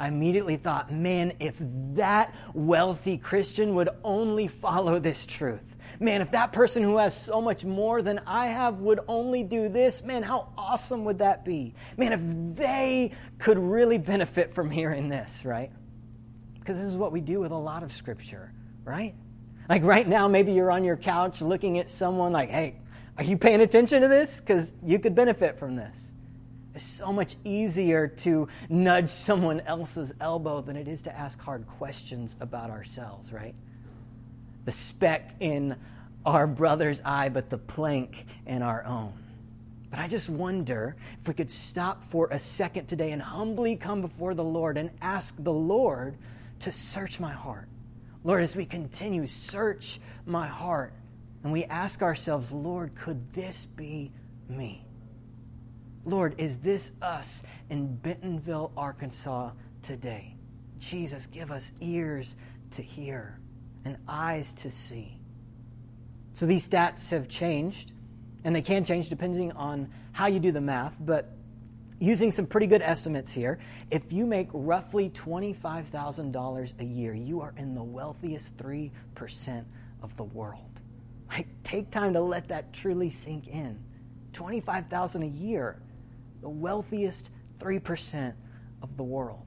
I 0.00 0.08
immediately 0.08 0.56
thought, 0.56 0.92
man, 0.92 1.32
if 1.40 1.56
that 1.94 2.34
wealthy 2.54 3.18
Christian 3.18 3.74
would 3.76 3.88
only 4.04 4.46
follow 4.48 4.98
this 4.98 5.26
truth. 5.26 5.60
Man, 5.98 6.20
if 6.20 6.32
that 6.32 6.52
person 6.52 6.82
who 6.82 6.98
has 6.98 7.20
so 7.20 7.40
much 7.40 7.64
more 7.64 8.02
than 8.02 8.20
I 8.26 8.48
have 8.48 8.80
would 8.80 9.00
only 9.08 9.42
do 9.42 9.68
this, 9.68 10.02
man, 10.02 10.22
how 10.22 10.50
awesome 10.56 11.04
would 11.04 11.18
that 11.18 11.44
be? 11.44 11.74
Man, 11.96 12.12
if 12.12 12.56
they 12.56 13.12
could 13.38 13.58
really 13.58 13.98
benefit 13.98 14.54
from 14.54 14.70
hearing 14.70 15.08
this, 15.08 15.44
right? 15.44 15.72
Because 16.58 16.76
this 16.76 16.86
is 16.86 16.96
what 16.96 17.10
we 17.10 17.20
do 17.20 17.40
with 17.40 17.50
a 17.50 17.56
lot 17.56 17.82
of 17.82 17.92
scripture 17.92 18.52
right? 18.88 19.14
Like 19.68 19.84
right 19.84 20.08
now, 20.08 20.28
maybe 20.28 20.52
you're 20.52 20.70
on 20.70 20.82
your 20.82 20.96
couch 20.96 21.42
looking 21.42 21.78
at 21.78 21.90
someone 21.90 22.32
like, 22.32 22.48
hey, 22.48 22.76
are 23.18 23.24
you 23.24 23.36
paying 23.36 23.60
attention 23.60 24.00
to 24.02 24.08
this? 24.08 24.40
Because 24.40 24.70
you 24.82 24.98
could 24.98 25.14
benefit 25.14 25.58
from 25.58 25.76
this. 25.76 25.94
It's 26.74 26.84
so 26.84 27.12
much 27.12 27.36
easier 27.44 28.08
to 28.08 28.48
nudge 28.68 29.10
someone 29.10 29.60
else's 29.60 30.12
elbow 30.20 30.60
than 30.60 30.76
it 30.76 30.88
is 30.88 31.02
to 31.02 31.16
ask 31.16 31.38
hard 31.40 31.66
questions 31.66 32.34
about 32.40 32.70
ourselves, 32.70 33.32
right? 33.32 33.54
The 34.64 34.72
speck 34.72 35.34
in 35.40 35.76
our 36.24 36.46
brother's 36.46 37.00
eye, 37.04 37.28
but 37.28 37.50
the 37.50 37.58
plank 37.58 38.26
in 38.46 38.62
our 38.62 38.84
own. 38.84 39.12
But 39.90 39.98
I 39.98 40.08
just 40.08 40.28
wonder 40.28 40.96
if 41.18 41.26
we 41.26 41.34
could 41.34 41.50
stop 41.50 42.04
for 42.04 42.28
a 42.30 42.38
second 42.38 42.86
today 42.86 43.10
and 43.10 43.20
humbly 43.20 43.76
come 43.76 44.00
before 44.00 44.34
the 44.34 44.44
Lord 44.44 44.76
and 44.76 44.90
ask 45.00 45.34
the 45.38 45.52
Lord 45.52 46.16
to 46.60 46.72
search 46.72 47.18
my 47.18 47.32
heart 47.32 47.68
Lord, 48.24 48.42
as 48.42 48.56
we 48.56 48.66
continue, 48.66 49.26
search 49.26 50.00
my 50.26 50.46
heart. 50.46 50.92
And 51.42 51.52
we 51.52 51.64
ask 51.64 52.02
ourselves, 52.02 52.50
Lord, 52.50 52.94
could 52.94 53.32
this 53.32 53.66
be 53.76 54.10
me? 54.48 54.84
Lord, 56.04 56.34
is 56.38 56.58
this 56.58 56.90
us 57.00 57.42
in 57.70 57.96
Bentonville, 57.96 58.72
Arkansas 58.76 59.50
today? 59.82 60.34
Jesus, 60.78 61.26
give 61.26 61.50
us 61.50 61.72
ears 61.80 62.34
to 62.72 62.82
hear 62.82 63.38
and 63.84 63.96
eyes 64.08 64.52
to 64.54 64.70
see. 64.70 65.18
So 66.34 66.46
these 66.46 66.68
stats 66.68 67.10
have 67.10 67.28
changed, 67.28 67.92
and 68.44 68.54
they 68.54 68.62
can 68.62 68.84
change 68.84 69.08
depending 69.08 69.52
on 69.52 69.90
how 70.12 70.26
you 70.26 70.40
do 70.40 70.52
the 70.52 70.60
math, 70.60 70.96
but 71.00 71.30
using 72.00 72.30
some 72.30 72.46
pretty 72.46 72.66
good 72.66 72.82
estimates 72.82 73.32
here, 73.32 73.58
if 73.90 74.12
you 74.12 74.26
make 74.26 74.48
roughly 74.52 75.10
$25,000 75.10 76.80
a 76.80 76.84
year, 76.84 77.14
you 77.14 77.40
are 77.40 77.54
in 77.56 77.74
the 77.74 77.82
wealthiest 77.82 78.56
3% 78.56 79.64
of 80.02 80.16
the 80.16 80.24
world. 80.24 80.64
Like, 81.30 81.46
take 81.62 81.90
time 81.90 82.14
to 82.14 82.22
let 82.22 82.48
that 82.48 82.72
truly 82.72 83.10
sink 83.10 83.48
in. 83.48 83.78
25,000 84.32 85.22
a 85.22 85.26
year, 85.26 85.78
the 86.40 86.48
wealthiest 86.48 87.28
3% 87.58 88.32
of 88.80 88.96
the 88.96 89.02
world. 89.02 89.44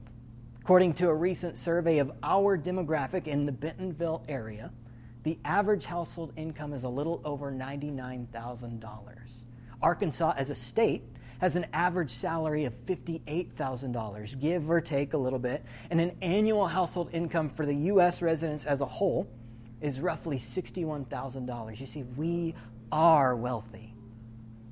According 0.60 0.94
to 0.94 1.08
a 1.08 1.14
recent 1.14 1.58
survey 1.58 1.98
of 1.98 2.12
our 2.22 2.56
demographic 2.56 3.26
in 3.26 3.46
the 3.46 3.52
Bentonville 3.52 4.22
area, 4.28 4.70
the 5.24 5.38
average 5.44 5.86
household 5.86 6.32
income 6.36 6.72
is 6.72 6.84
a 6.84 6.88
little 6.88 7.20
over 7.24 7.50
$99,000. 7.50 8.84
Arkansas 9.82 10.34
as 10.36 10.50
a 10.50 10.54
state 10.54 11.02
has 11.42 11.56
an 11.56 11.66
average 11.72 12.12
salary 12.12 12.66
of 12.66 12.86
$58,000, 12.86 14.40
give 14.40 14.70
or 14.70 14.80
take 14.80 15.12
a 15.12 15.18
little 15.18 15.40
bit, 15.40 15.64
and 15.90 16.00
an 16.00 16.16
annual 16.22 16.68
household 16.68 17.10
income 17.12 17.50
for 17.50 17.66
the 17.66 17.74
U.S. 17.74 18.22
residents 18.22 18.64
as 18.64 18.80
a 18.80 18.86
whole 18.86 19.28
is 19.80 19.98
roughly 20.00 20.38
$61,000. 20.38 21.80
You 21.80 21.86
see, 21.86 22.04
we 22.04 22.54
are 22.92 23.34
wealthy. 23.34 23.92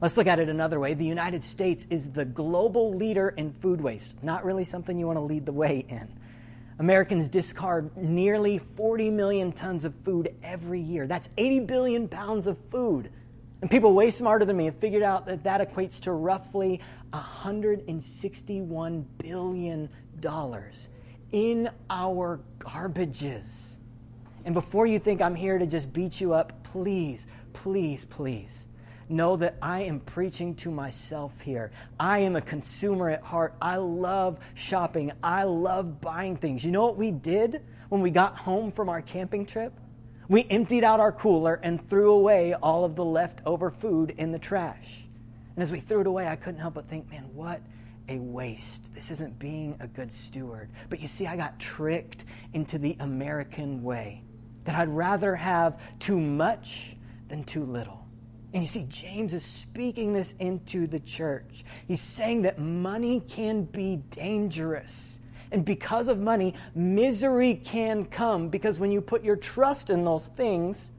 Let's 0.01 0.17
look 0.17 0.29
at 0.29 0.39
it 0.39 0.49
another 0.49 0.79
way. 0.79 0.95
The 0.95 1.05
United 1.05 1.43
States 1.43 1.89
is 1.91 2.13
the 2.13 2.25
global 2.25 2.95
leader 2.95 3.31
in 3.31 3.53
food 3.53 3.81
waste, 3.81 4.15
not 4.23 4.45
really 4.45 4.65
something 4.65 4.97
you 4.97 5.09
want 5.09 5.19
to 5.19 5.25
lead 5.25 5.47
the 5.47 5.53
way 5.53 5.85
in. 5.89 6.09
Americans 6.79 7.29
discard 7.29 7.97
nearly 7.97 8.59
40 8.59 9.11
million 9.11 9.51
tons 9.51 9.85
of 9.85 9.93
food 10.05 10.37
every 10.41 10.81
year. 10.81 11.09
That's 11.09 11.29
80 11.37 11.61
billion 11.61 12.07
pounds 12.07 12.47
of 12.47 12.57
food. 12.71 13.11
And 13.61 13.71
people 13.71 13.93
way 13.93 14.11
smarter 14.11 14.45
than 14.45 14.57
me 14.57 14.65
have 14.67 14.77
figured 14.77 15.03
out 15.03 15.27
that 15.27 15.45
that 15.45 15.61
equates 15.61 16.01
to 16.01 16.13
roughly 16.13 16.81
$161 17.13 19.05
billion 19.19 19.89
in 21.33 21.71
our 21.89 22.41
garbages. 22.59 23.45
And 24.45 24.55
before 24.55 24.87
you 24.87 24.99
think 24.99 25.21
I'm 25.21 25.35
here 25.35 25.59
to 25.59 25.67
just 25.67 25.93
beat 25.93 26.21
you 26.21 26.33
up, 26.33 26.65
please, 26.65 27.27
please, 27.53 28.07
please 28.07 28.65
know 29.11 29.37
that 29.37 29.57
I 29.61 29.83
am 29.83 30.01
preaching 30.01 30.55
to 30.57 30.71
myself 30.71 31.41
here. 31.41 31.73
I 31.99 32.21
am 32.21 32.37
a 32.37 32.41
consumer 32.41 33.11
at 33.11 33.23
heart. 33.23 33.55
I 33.61 33.77
love 33.77 34.39
shopping. 34.55 35.13
I 35.23 35.43
love 35.43 36.01
buying 36.01 36.37
things. 36.37 36.65
You 36.65 36.71
know 36.71 36.87
what 36.87 36.97
we 36.97 37.11
did 37.11 37.63
when 37.89 38.01
we 38.01 38.11
got 38.11 38.39
home 38.39 38.71
from 38.71 38.89
our 38.89 39.03
camping 39.03 39.47
trip? 39.47 39.73
We 40.31 40.47
emptied 40.49 40.85
out 40.85 41.01
our 41.01 41.11
cooler 41.11 41.59
and 41.61 41.85
threw 41.91 42.13
away 42.13 42.55
all 42.55 42.85
of 42.85 42.95
the 42.95 43.05
leftover 43.05 43.73
food 43.73 44.15
in 44.17 44.31
the 44.31 44.39
trash. 44.39 45.03
And 45.57 45.63
as 45.65 45.73
we 45.73 45.81
threw 45.81 46.03
it 46.03 46.07
away, 46.07 46.29
I 46.29 46.37
couldn't 46.37 46.61
help 46.61 46.75
but 46.75 46.89
think, 46.89 47.11
man, 47.11 47.29
what 47.35 47.61
a 48.09 48.17
waste. 48.17 48.95
This 48.95 49.11
isn't 49.11 49.41
being 49.41 49.77
a 49.81 49.89
good 49.89 50.13
steward. 50.13 50.71
But 50.89 51.01
you 51.01 51.09
see, 51.09 51.27
I 51.27 51.37
got 51.37 51.59
tricked 51.59 52.25
into 52.53 52.79
the 52.79 52.97
American 53.01 53.83
way 53.83 54.23
that 54.67 54.77
I'd 54.77 54.91
rather 54.91 55.35
have 55.35 55.81
too 55.99 56.21
much 56.21 56.95
than 57.29 57.43
too 57.43 57.65
little. 57.65 58.07
And 58.55 58.63
you 58.63 58.69
see, 58.69 58.87
James 58.89 59.35
is 59.35 59.45
speaking 59.45 60.13
this 60.13 60.33
into 60.39 60.87
the 60.87 61.01
church. 61.01 61.65
He's 61.89 62.01
saying 62.01 62.43
that 62.43 62.61
money 62.61 63.19
can 63.19 63.65
be 63.65 63.97
dangerous. 63.97 65.19
And 65.53 65.65
because 65.65 66.09
of 66.09 66.19
money, 66.19 66.55
misery 66.75 67.55
can 67.55 68.05
come. 68.05 68.49
Because 68.49 68.79
when 68.79 68.93
you 68.93 69.01
put 69.01 69.25
your 69.25 69.37
trust 69.37 69.91
in 69.91 70.05
those 70.05 70.27
things, 70.27 70.91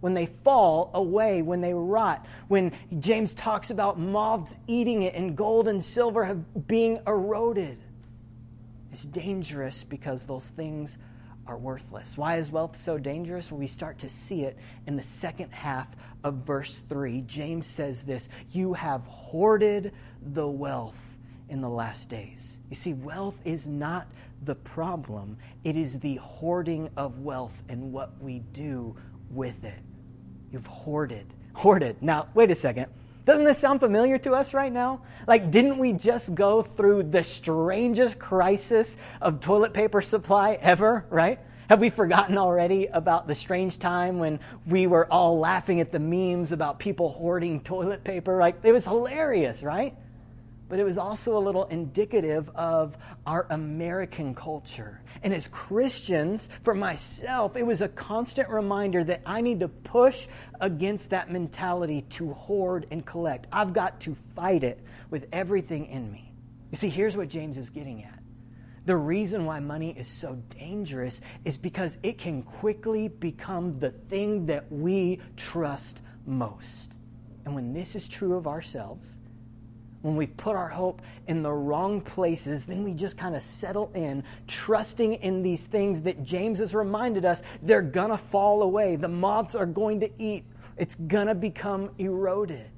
when 0.00 0.14
they 0.14 0.26
fall 0.26 0.90
away, 0.94 1.42
when 1.42 1.60
they 1.60 1.74
rot, 1.74 2.26
when 2.48 2.72
James 2.98 3.34
talks 3.34 3.70
about 3.70 3.98
moths 3.98 4.56
eating 4.66 5.02
it 5.02 5.14
and 5.14 5.36
gold 5.36 5.68
and 5.68 5.84
silver 5.84 6.24
have 6.24 6.66
being 6.66 7.00
eroded, 7.06 7.78
it's 8.92 9.04
dangerous 9.04 9.84
because 9.84 10.26
those 10.26 10.46
things 10.46 10.98
are 11.46 11.58
worthless. 11.58 12.16
Why 12.16 12.36
is 12.36 12.50
wealth 12.50 12.76
so 12.76 12.98
dangerous? 12.98 13.50
Well, 13.50 13.60
we 13.60 13.66
start 13.66 13.98
to 14.00 14.08
see 14.08 14.42
it 14.42 14.56
in 14.86 14.96
the 14.96 15.02
second 15.02 15.52
half 15.52 15.88
of 16.24 16.34
verse 16.34 16.82
3. 16.88 17.22
James 17.22 17.66
says 17.66 18.02
this 18.02 18.28
You 18.50 18.74
have 18.74 19.02
hoarded 19.06 19.92
the 20.22 20.48
wealth 20.48 21.09
in 21.50 21.60
the 21.60 21.68
last 21.68 22.08
days. 22.08 22.56
You 22.70 22.76
see, 22.76 22.94
wealth 22.94 23.38
is 23.44 23.66
not 23.66 24.06
the 24.42 24.54
problem, 24.54 25.36
it 25.64 25.76
is 25.76 25.98
the 25.98 26.16
hoarding 26.16 26.88
of 26.96 27.20
wealth 27.20 27.62
and 27.68 27.92
what 27.92 28.22
we 28.22 28.38
do 28.38 28.96
with 29.30 29.64
it. 29.64 29.78
You've 30.50 30.66
hoarded. 30.66 31.26
Hoarded. 31.52 32.00
Now, 32.00 32.28
wait 32.32 32.50
a 32.50 32.54
second. 32.54 32.86
Doesn't 33.26 33.44
this 33.44 33.58
sound 33.58 33.80
familiar 33.80 34.16
to 34.18 34.32
us 34.32 34.54
right 34.54 34.72
now? 34.72 35.02
Like, 35.26 35.50
didn't 35.50 35.78
we 35.78 35.92
just 35.92 36.34
go 36.34 36.62
through 36.62 37.04
the 37.04 37.22
strangest 37.22 38.18
crisis 38.18 38.96
of 39.20 39.40
toilet 39.40 39.74
paper 39.74 40.00
supply 40.00 40.54
ever, 40.54 41.04
right? 41.10 41.38
Have 41.68 41.80
we 41.80 41.90
forgotten 41.90 42.38
already 42.38 42.86
about 42.86 43.28
the 43.28 43.34
strange 43.34 43.78
time 43.78 44.18
when 44.18 44.40
we 44.66 44.86
were 44.86 45.06
all 45.12 45.38
laughing 45.38 45.80
at 45.80 45.92
the 45.92 46.00
memes 46.00 46.50
about 46.50 46.78
people 46.78 47.10
hoarding 47.10 47.60
toilet 47.60 48.02
paper? 48.02 48.38
Like, 48.38 48.56
it 48.64 48.72
was 48.72 48.84
hilarious, 48.84 49.62
right? 49.62 49.94
But 50.70 50.78
it 50.78 50.84
was 50.84 50.96
also 50.96 51.36
a 51.36 51.42
little 51.42 51.64
indicative 51.64 52.48
of 52.54 52.96
our 53.26 53.46
American 53.50 54.34
culture. 54.34 55.02
And 55.22 55.34
as 55.34 55.48
Christians, 55.48 56.48
for 56.62 56.74
myself, 56.74 57.56
it 57.56 57.66
was 57.66 57.80
a 57.80 57.88
constant 57.88 58.48
reminder 58.48 59.02
that 59.04 59.20
I 59.26 59.40
need 59.40 59.60
to 59.60 59.68
push 59.68 60.28
against 60.60 61.10
that 61.10 61.30
mentality 61.30 62.02
to 62.10 62.32
hoard 62.32 62.86
and 62.92 63.04
collect. 63.04 63.48
I've 63.52 63.72
got 63.72 64.00
to 64.02 64.14
fight 64.36 64.62
it 64.62 64.80
with 65.10 65.26
everything 65.32 65.86
in 65.86 66.10
me. 66.10 66.32
You 66.70 66.78
see, 66.78 66.88
here's 66.88 67.16
what 67.16 67.28
James 67.28 67.58
is 67.58 67.68
getting 67.68 68.04
at. 68.04 68.20
The 68.86 68.96
reason 68.96 69.44
why 69.44 69.58
money 69.58 69.92
is 69.98 70.06
so 70.06 70.40
dangerous 70.56 71.20
is 71.44 71.56
because 71.56 71.98
it 72.04 72.18
can 72.18 72.42
quickly 72.42 73.08
become 73.08 73.78
the 73.78 73.90
thing 73.90 74.46
that 74.46 74.70
we 74.70 75.20
trust 75.36 76.00
most. 76.24 76.88
And 77.44 77.56
when 77.56 77.72
this 77.72 77.96
is 77.96 78.06
true 78.06 78.36
of 78.36 78.46
ourselves, 78.46 79.16
when 80.02 80.16
we've 80.16 80.34
put 80.36 80.56
our 80.56 80.68
hope 80.68 81.02
in 81.26 81.42
the 81.42 81.52
wrong 81.52 82.00
places, 82.00 82.64
then 82.64 82.82
we 82.82 82.92
just 82.92 83.18
kind 83.18 83.36
of 83.36 83.42
settle 83.42 83.90
in, 83.94 84.24
trusting 84.46 85.14
in 85.14 85.42
these 85.42 85.66
things 85.66 86.02
that 86.02 86.22
James 86.22 86.58
has 86.58 86.74
reminded 86.74 87.24
us 87.24 87.42
they're 87.62 87.82
going 87.82 88.10
to 88.10 88.18
fall 88.18 88.62
away. 88.62 88.96
The 88.96 89.08
moths 89.08 89.54
are 89.54 89.66
going 89.66 90.00
to 90.00 90.10
eat, 90.18 90.44
it's 90.76 90.94
going 90.94 91.26
to 91.26 91.34
become 91.34 91.90
eroded. 91.98 92.70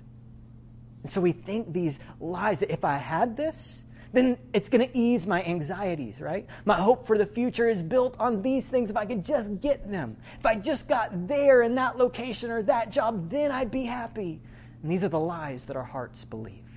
And 1.03 1.13
so 1.13 1.21
we 1.21 1.33
think 1.33 1.73
these 1.73 2.01
lies 2.21 2.61
that 2.61 2.73
if 2.73 2.85
I 2.85 2.97
had 2.97 3.37
this, 3.37 3.83
then 4.13 4.37
it's 4.53 4.69
going 4.69 4.87
to 4.87 4.97
ease 4.97 5.27
my 5.27 5.43
anxieties, 5.43 6.21
right? 6.21 6.47
My 6.65 6.79
hope 6.79 7.07
for 7.07 7.17
the 7.17 7.25
future 7.25 7.69
is 7.69 7.83
built 7.83 8.15
on 8.19 8.43
these 8.43 8.67
things. 8.67 8.91
If 8.91 8.97
I 8.97 9.07
could 9.07 9.25
just 9.25 9.61
get 9.61 9.91
them, 9.91 10.17
if 10.39 10.45
I 10.45 10.57
just 10.57 10.87
got 10.87 11.29
there 11.29 11.63
in 11.63 11.75
that 11.77 11.97
location 11.97 12.51
or 12.51 12.63
that 12.65 12.91
job, 12.91 13.31
then 13.31 13.51
I'd 13.51 13.71
be 13.71 13.85
happy. 13.85 14.41
And 14.83 14.91
these 14.91 15.03
are 15.03 15.09
the 15.09 15.21
lies 15.21 15.65
that 15.65 15.77
our 15.77 15.85
hearts 15.85 16.25
believe. 16.25 16.72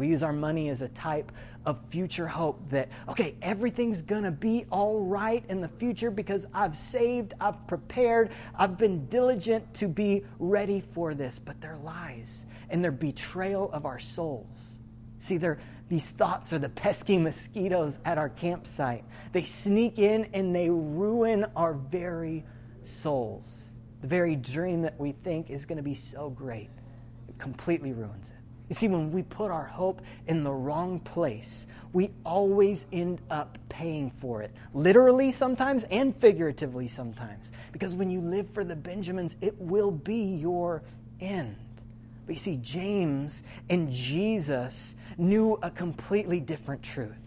We 0.00 0.08
use 0.08 0.22
our 0.22 0.32
money 0.32 0.70
as 0.70 0.80
a 0.80 0.88
type 0.88 1.30
of 1.66 1.78
future 1.90 2.26
hope 2.26 2.70
that, 2.70 2.88
okay, 3.06 3.34
everything's 3.42 4.00
going 4.00 4.22
to 4.22 4.30
be 4.30 4.64
all 4.70 5.00
right 5.00 5.44
in 5.50 5.60
the 5.60 5.68
future 5.68 6.10
because 6.10 6.46
I've 6.54 6.74
saved, 6.74 7.34
I've 7.38 7.66
prepared, 7.66 8.30
I've 8.56 8.78
been 8.78 9.08
diligent 9.08 9.74
to 9.74 9.88
be 9.88 10.24
ready 10.38 10.80
for 10.80 11.12
this. 11.12 11.38
But 11.38 11.60
they're 11.60 11.76
lies 11.76 12.46
and 12.70 12.82
they're 12.82 12.90
betrayal 12.90 13.70
of 13.74 13.84
our 13.84 13.98
souls. 13.98 14.56
See, 15.18 15.36
they're, 15.36 15.58
these 15.90 16.12
thoughts 16.12 16.54
are 16.54 16.58
the 16.58 16.70
pesky 16.70 17.18
mosquitoes 17.18 17.98
at 18.02 18.16
our 18.16 18.30
campsite. 18.30 19.04
They 19.32 19.44
sneak 19.44 19.98
in 19.98 20.30
and 20.32 20.56
they 20.56 20.70
ruin 20.70 21.44
our 21.54 21.74
very 21.74 22.46
souls. 22.86 23.68
The 24.00 24.06
very 24.06 24.34
dream 24.34 24.80
that 24.80 24.98
we 24.98 25.12
think 25.12 25.50
is 25.50 25.66
going 25.66 25.76
to 25.76 25.82
be 25.82 25.94
so 25.94 26.30
great, 26.30 26.70
it 27.28 27.38
completely 27.38 27.92
ruins 27.92 28.30
it. 28.30 28.39
You 28.70 28.76
see, 28.76 28.88
when 28.88 29.10
we 29.10 29.24
put 29.24 29.50
our 29.50 29.66
hope 29.66 30.00
in 30.28 30.44
the 30.44 30.52
wrong 30.52 31.00
place, 31.00 31.66
we 31.92 32.10
always 32.24 32.86
end 32.92 33.20
up 33.28 33.58
paying 33.68 34.12
for 34.12 34.42
it, 34.42 34.52
literally 34.72 35.32
sometimes 35.32 35.82
and 35.90 36.14
figuratively 36.14 36.86
sometimes. 36.86 37.50
Because 37.72 37.96
when 37.96 38.10
you 38.10 38.20
live 38.20 38.48
for 38.50 38.62
the 38.62 38.76
Benjamins, 38.76 39.36
it 39.40 39.60
will 39.60 39.90
be 39.90 40.22
your 40.36 40.84
end. 41.20 41.56
But 42.26 42.36
you 42.36 42.38
see, 42.38 42.60
James 42.62 43.42
and 43.68 43.90
Jesus 43.90 44.94
knew 45.18 45.58
a 45.64 45.70
completely 45.70 46.38
different 46.38 46.84
truth. 46.84 47.18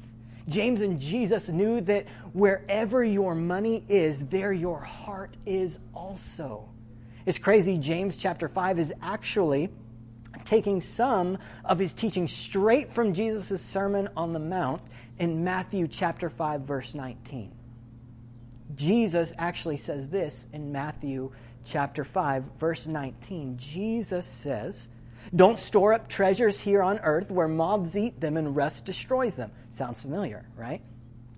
James 0.47 0.79
and 0.79 0.97
Jesus 0.97 1.49
knew 1.49 1.81
that 1.81 2.05
wherever 2.31 3.03
your 3.03 3.35
money 3.35 3.83
is, 3.89 4.27
there 4.27 4.53
your 4.53 4.79
heart 4.79 5.35
is 5.45 5.79
also. 5.93 6.69
It's 7.25 7.37
crazy. 7.37 7.77
James 7.77 8.15
chapter 8.15 8.47
5 8.47 8.79
is 8.79 8.93
actually 9.01 9.69
taking 10.53 10.81
some 10.81 11.35
of 11.65 11.79
his 11.79 11.95
teaching 11.95 12.27
straight 12.27 12.91
from 12.91 13.11
Jesus' 13.11 13.59
Sermon 13.59 14.07
on 14.15 14.33
the 14.33 14.39
Mount 14.39 14.83
in 15.17 15.43
Matthew 15.43 15.87
chapter 15.87 16.29
5, 16.29 16.61
verse 16.61 16.93
19. 16.93 17.51
Jesus 18.75 19.33
actually 19.39 19.77
says 19.77 20.11
this 20.11 20.45
in 20.53 20.71
Matthew 20.71 21.31
chapter 21.65 22.03
5, 22.03 22.43
verse 22.59 22.85
19. 22.85 23.57
Jesus 23.57 24.27
says, 24.27 24.89
Don't 25.35 25.59
store 25.59 25.91
up 25.91 26.07
treasures 26.07 26.59
here 26.59 26.83
on 26.83 26.99
earth 26.99 27.31
where 27.31 27.47
moths 27.47 27.95
eat 27.95 28.21
them 28.21 28.37
and 28.37 28.55
rust 28.55 28.85
destroys 28.85 29.35
them. 29.35 29.49
Sounds 29.71 30.03
familiar, 30.03 30.45
right? 30.55 30.83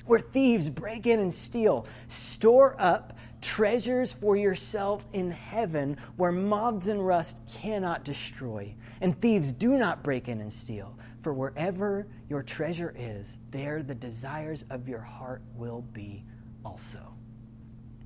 Where 0.04 0.20
thieves 0.20 0.70
break 0.70 1.08
in 1.08 1.22
and 1.22 1.34
steal. 1.34 1.88
Store 2.10 2.76
up 2.78 3.18
treasures 3.40 4.12
for 4.12 4.36
yourself 4.36 5.06
in 5.14 5.32
heaven 5.32 5.96
where 6.18 6.34
moths 6.34 6.88
and 6.88 7.06
rust 7.06 7.38
cannot 7.62 8.04
destroy 8.04 8.76
and 9.02 9.20
thieves 9.20 9.52
do 9.52 9.78
not 9.78 10.04
break 10.04 10.28
in 10.28 10.42
and 10.42 10.52
steal. 10.52 10.98
For 11.22 11.34
wherever 11.34 12.08
your 12.30 12.44
treasure 12.44 12.94
is, 12.98 13.38
there 13.52 13.82
the 13.82 13.96
desires 13.96 14.64
of 14.70 14.88
your 14.88 15.02
heart 15.02 15.42
will 15.56 15.82
be 15.82 16.24
also. 16.64 17.16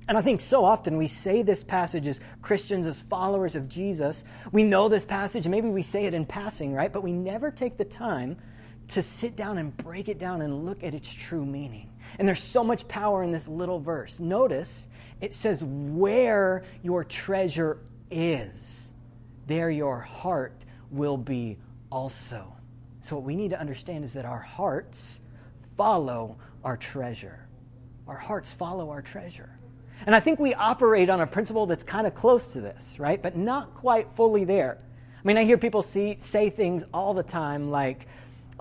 And 0.08 0.18
I 0.18 0.22
think 0.22 0.40
so 0.40 0.64
often 0.64 0.96
we 0.96 1.06
say 1.06 1.42
this 1.42 1.62
passage 1.62 2.06
as 2.06 2.18
Christians, 2.42 2.86
as 2.86 3.00
followers 3.00 3.54
of 3.54 3.68
Jesus. 3.68 4.24
We 4.50 4.64
know 4.64 4.88
this 4.88 5.04
passage, 5.04 5.46
maybe 5.46 5.68
we 5.68 5.82
say 5.82 6.06
it 6.06 6.14
in 6.14 6.26
passing, 6.26 6.72
right? 6.72 6.92
But 6.92 7.02
we 7.02 7.12
never 7.12 7.50
take 7.50 7.76
the 7.76 7.84
time 7.84 8.36
to 8.88 9.02
sit 9.02 9.36
down 9.36 9.58
and 9.58 9.76
break 9.76 10.08
it 10.08 10.18
down 10.18 10.42
and 10.42 10.64
look 10.64 10.82
at 10.82 10.94
its 10.94 11.12
true 11.12 11.44
meaning. 11.44 11.90
And 12.18 12.26
there's 12.26 12.42
so 12.42 12.64
much 12.64 12.88
power 12.88 13.22
in 13.22 13.30
this 13.30 13.46
little 13.46 13.78
verse. 13.78 14.18
Notice 14.18 14.88
it 15.20 15.34
says, 15.34 15.62
Where 15.62 16.64
your 16.82 17.04
treasure 17.04 17.78
is, 18.10 18.90
there 19.46 19.70
your 19.70 20.00
heart 20.00 20.64
will 20.90 21.16
be 21.16 21.58
also. 21.90 22.54
So, 23.00 23.16
what 23.16 23.24
we 23.24 23.36
need 23.36 23.50
to 23.50 23.60
understand 23.60 24.04
is 24.04 24.12
that 24.14 24.24
our 24.24 24.40
hearts 24.40 25.20
follow 25.76 26.36
our 26.64 26.76
treasure. 26.76 27.46
Our 28.06 28.16
hearts 28.16 28.52
follow 28.52 28.90
our 28.90 29.02
treasure. 29.02 29.50
And 30.06 30.14
I 30.14 30.20
think 30.20 30.38
we 30.38 30.54
operate 30.54 31.10
on 31.10 31.20
a 31.20 31.26
principle 31.26 31.66
that's 31.66 31.82
kind 31.82 32.06
of 32.06 32.14
close 32.14 32.52
to 32.54 32.60
this, 32.60 32.98
right? 32.98 33.22
But 33.22 33.36
not 33.36 33.74
quite 33.74 34.12
fully 34.12 34.44
there. 34.44 34.78
I 35.22 35.26
mean, 35.26 35.36
I 35.36 35.44
hear 35.44 35.58
people 35.58 35.82
see, 35.82 36.16
say 36.20 36.48
things 36.48 36.82
all 36.94 37.12
the 37.12 37.22
time 37.22 37.70
like, 37.70 38.06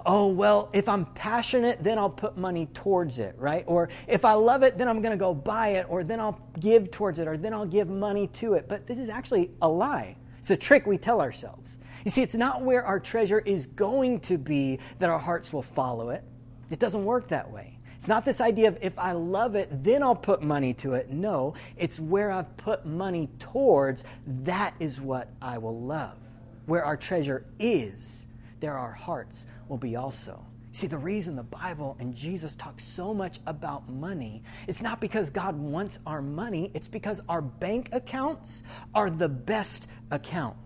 oh, 0.06 0.28
well, 0.28 0.70
if 0.74 0.88
I'm 0.88 1.06
passionate, 1.06 1.84
then 1.84 1.98
I'll 1.98 2.10
put 2.10 2.38
money 2.38 2.68
towards 2.74 3.20
it, 3.20 3.36
right? 3.38 3.64
Or 3.68 3.90
if 4.08 4.26
I 4.26 4.34
love 4.34 4.64
it, 4.64 4.78
then 4.78 4.88
I'm 4.88 5.02
going 5.02 5.12
to 5.12 5.18
go 5.18 5.34
buy 5.34 5.70
it, 5.70 5.86
or 5.90 6.04
then 6.04 6.20
I'll 6.20 6.40
give 6.60 6.92
towards 6.92 7.20
it, 7.20 7.28
or 7.28 7.38
then 7.38 7.54
I'll 7.54 7.66
give 7.66 7.90
money 7.90 8.28
to 8.28 8.54
it. 8.54 8.68
But 8.68 8.88
this 8.88 9.00
is 9.00 9.10
actually 9.10 9.52
a 9.62 9.68
lie. 9.68 10.16
It's 10.40 10.52
a 10.52 10.58
trick 10.58 10.86
we 10.86 10.98
tell 10.98 11.22
ourselves. 11.22 11.78
You 12.10 12.12
see, 12.12 12.24
it's 12.24 12.34
not 12.34 12.64
where 12.64 12.84
our 12.84 13.00
treasure 13.00 13.38
is 13.38 13.68
going 13.68 14.22
to 14.22 14.40
be 14.40 14.80
that 14.98 15.12
our 15.12 15.20
hearts 15.20 15.54
will 15.54 15.62
follow 15.62 16.10
it. 16.10 16.24
It 16.72 16.80
doesn't 16.80 17.06
work 17.06 17.28
that 17.28 17.52
way. 17.52 17.78
It's 17.98 18.08
not 18.08 18.26
this 18.26 18.42
idea 18.42 18.70
of 18.70 18.80
if 18.82 18.98
I 18.98 19.12
love 19.12 19.54
it, 19.54 19.84
then 19.84 20.02
I'll 20.02 20.16
put 20.16 20.42
money 20.42 20.74
to 20.74 20.96
it. 20.96 21.12
No, 21.12 21.54
it's 21.78 22.00
where 22.00 22.32
I've 22.32 22.58
put 22.58 22.84
money 22.84 23.30
towards, 23.38 24.04
that 24.26 24.74
is 24.80 25.00
what 25.00 25.30
I 25.40 25.60
will 25.60 25.80
love. 25.82 26.18
Where 26.66 26.84
our 26.84 26.98
treasure 26.98 27.46
is, 27.60 28.26
there 28.60 28.76
our 28.76 28.94
hearts 28.94 29.46
will 29.68 29.78
be 29.78 29.96
also. 29.96 30.44
See, 30.72 30.88
the 30.88 30.98
reason 30.98 31.36
the 31.36 31.44
Bible 31.44 31.96
and 32.00 32.16
Jesus 32.16 32.56
talk 32.56 32.80
so 32.80 33.14
much 33.14 33.40
about 33.46 33.88
money, 33.88 34.42
it's 34.68 34.82
not 34.82 35.00
because 35.00 35.30
God 35.30 35.56
wants 35.56 36.00
our 36.08 36.24
money, 36.24 36.72
it's 36.74 36.88
because 36.88 37.22
our 37.30 37.44
bank 37.44 37.90
accounts 37.92 38.64
are 38.96 39.12
the 39.12 39.30
best 39.30 39.86
account. 40.10 40.58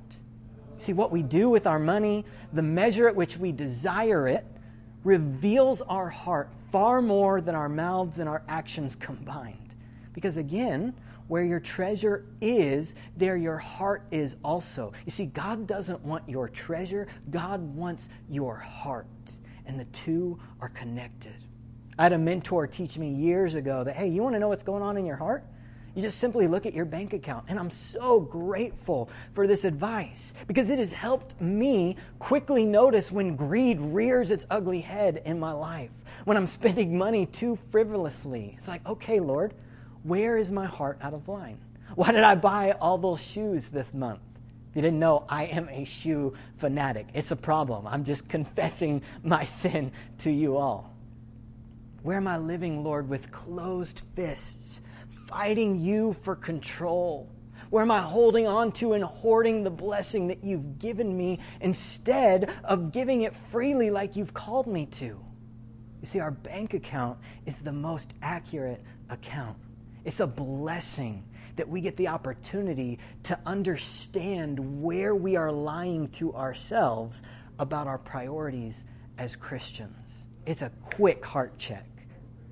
See, 0.84 0.92
what 0.92 1.12
we 1.12 1.24
do 1.24 1.50
with 1.50 1.66
our 1.66 1.80
money, 1.80 2.26
the 2.52 2.62
measure 2.62 3.08
at 3.08 3.16
which 3.16 3.38
we 3.38 3.54
desire 3.54 4.28
it, 4.28 4.46
reveals 5.06 5.82
our 5.82 6.10
heart 6.10 6.50
far 6.74 7.02
more 7.02 7.40
than 7.40 7.56
our 7.56 7.70
mouths 7.70 8.20
and 8.20 8.28
our 8.28 8.44
actions 8.50 8.98
combined. 8.98 9.76
Because 10.12 10.36
again, 10.36 10.94
where 11.30 11.46
your 11.46 11.62
treasure 11.62 12.26
is, 12.42 12.96
there 13.16 13.38
your 13.38 13.60
heart 13.60 14.04
is 14.12 14.36
also. 14.44 14.92
You 15.06 15.12
see, 15.12 15.26
God 15.26 15.68
doesn't 15.68 16.02
want 16.02 16.28
your 16.28 16.50
treasure, 16.50 17.08
God 17.32 17.62
wants 17.62 18.10
your 18.30 18.58
heart. 18.58 19.08
And 19.66 19.80
the 19.80 19.86
two 19.86 20.38
are 20.60 20.68
connected. 20.68 21.46
I 21.98 22.04
had 22.04 22.12
a 22.12 22.18
mentor 22.18 22.68
teach 22.68 22.98
me 22.98 23.10
years 23.10 23.56
ago 23.56 23.86
that, 23.86 23.96
hey, 23.96 24.10
you 24.10 24.22
want 24.22 24.36
to 24.36 24.40
know 24.40 24.50
what's 24.50 24.64
going 24.64 24.84
on 24.84 24.98
in 24.98 25.06
your 25.06 25.16
heart? 25.16 25.46
You 25.96 26.02
just 26.02 26.18
simply 26.18 26.48
look 26.48 26.66
at 26.66 26.74
your 26.74 26.86
bank 26.86 27.14
account. 27.14 27.46
And 27.48 27.60
I'm 27.60 27.70
so 27.70 28.20
grateful 28.20 29.10
for 29.34 29.46
this 29.46 29.64
advice 29.64 30.34
because 30.48 30.70
it 30.70 30.80
has 30.80 30.92
helped 30.92 31.40
me 31.40 31.98
quickly 32.18 32.66
notice 32.66 33.12
when 33.12 33.36
greed 33.36 33.80
rears 33.80 34.32
its 34.32 34.46
ugly 34.50 34.82
head 34.82 35.22
in 35.26 35.40
my 35.40 35.52
life, 35.52 35.92
when 36.26 36.36
I'm 36.36 36.48
spending 36.64 36.98
money 36.98 37.28
too 37.28 37.58
frivolously. 37.72 38.56
It's 38.58 38.68
like, 38.68 38.86
okay, 38.88 39.20
Lord, 39.20 39.54
where 40.04 40.38
is 40.38 40.52
my 40.52 40.66
heart 40.66 40.98
out 41.02 41.14
of 41.14 41.28
line? 41.28 41.60
Why 41.96 42.12
did 42.12 42.24
I 42.24 42.36
buy 42.36 42.72
all 42.72 42.98
those 42.98 43.22
shoes 43.22 43.70
this 43.70 43.94
month? 43.94 44.22
You 44.74 44.82
didn't 44.82 45.00
know, 45.00 45.26
I 45.30 45.46
am 45.46 45.70
a 45.70 45.84
shoe 45.84 46.36
fanatic. 46.58 47.08
It's 47.14 47.30
a 47.30 47.36
problem. 47.36 47.86
I'm 47.86 48.04
just 48.04 48.28
confessing 48.30 49.04
my 49.24 49.46
sin 49.46 49.92
to 50.20 50.32
you 50.32 50.58
all. 50.58 50.92
Where 52.02 52.18
am 52.18 52.28
I 52.28 52.38
living, 52.38 52.84
Lord, 52.84 53.08
with 53.08 53.32
closed 53.32 54.02
fists? 54.16 54.82
Fighting 55.28 55.80
you 55.80 56.14
for 56.24 56.36
control? 56.36 57.30
Where 57.70 57.82
am 57.82 57.92
I 57.92 58.02
holding 58.02 58.46
on 58.46 58.72
to 58.74 58.94
and 58.94 59.04
hoarding 59.04 59.64
the 59.64 59.72
blessing 59.72 60.28
that 60.28 60.44
you've 60.44 60.78
given 60.78 61.18
me 61.18 61.40
instead 61.60 62.54
of 62.64 62.92
giving 62.92 63.24
it 63.24 63.36
freely 63.36 63.90
like 63.90 64.16
you've 64.16 64.34
called 64.34 64.68
me 64.68 64.86
to? 64.88 65.06
You 65.06 66.08
see, 66.08 66.20
our 66.20 66.32
bank 66.32 66.74
account 66.74 67.18
is 67.46 67.62
the 67.62 67.72
most 67.72 68.14
accurate 68.22 68.84
account. 69.10 69.58
It's 70.06 70.20
a 70.20 70.28
blessing 70.28 71.24
that 71.56 71.68
we 71.68 71.82
get 71.82 71.98
the 71.98 72.10
opportunity 72.10 73.00
to 73.24 73.40
understand 73.46 74.84
where 74.84 75.16
we 75.16 75.36
are 75.36 75.52
lying 75.52 76.10
to 76.10 76.34
ourselves 76.34 77.22
about 77.58 77.88
our 77.88 77.98
priorities 77.98 78.86
as 79.18 79.36
Christians. 79.36 80.26
It's 80.46 80.62
a 80.62 80.72
quick 80.84 81.24
heart 81.24 81.58
check. 81.58 81.88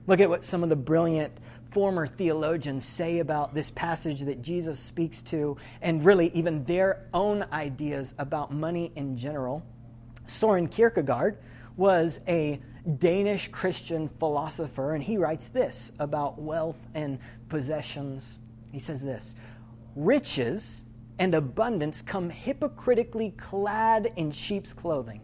Look 0.07 0.19
at 0.19 0.29
what 0.29 0.45
some 0.45 0.63
of 0.63 0.69
the 0.69 0.75
brilliant 0.75 1.33
former 1.71 2.05
theologians 2.05 2.85
say 2.85 3.19
about 3.19 3.53
this 3.55 3.71
passage 3.71 4.21
that 4.21 4.41
Jesus 4.41 4.79
speaks 4.79 5.21
to, 5.23 5.57
and 5.81 6.03
really 6.05 6.29
even 6.33 6.65
their 6.65 7.07
own 7.13 7.45
ideas 7.51 8.13
about 8.17 8.53
money 8.53 8.91
in 8.95 9.17
general. 9.17 9.63
Soren 10.27 10.67
Kierkegaard 10.67 11.37
was 11.77 12.19
a 12.27 12.61
Danish 12.97 13.47
Christian 13.49 14.09
philosopher, 14.09 14.93
and 14.93 15.03
he 15.03 15.17
writes 15.17 15.47
this 15.49 15.91
about 15.99 16.41
wealth 16.41 16.87
and 16.93 17.19
possessions. 17.47 18.37
He 18.71 18.79
says 18.79 19.01
this 19.01 19.33
Riches 19.95 20.83
and 21.19 21.33
abundance 21.33 22.01
come 22.01 22.29
hypocritically 22.29 23.31
clad 23.31 24.11
in 24.15 24.31
sheep's 24.31 24.73
clothing 24.73 25.21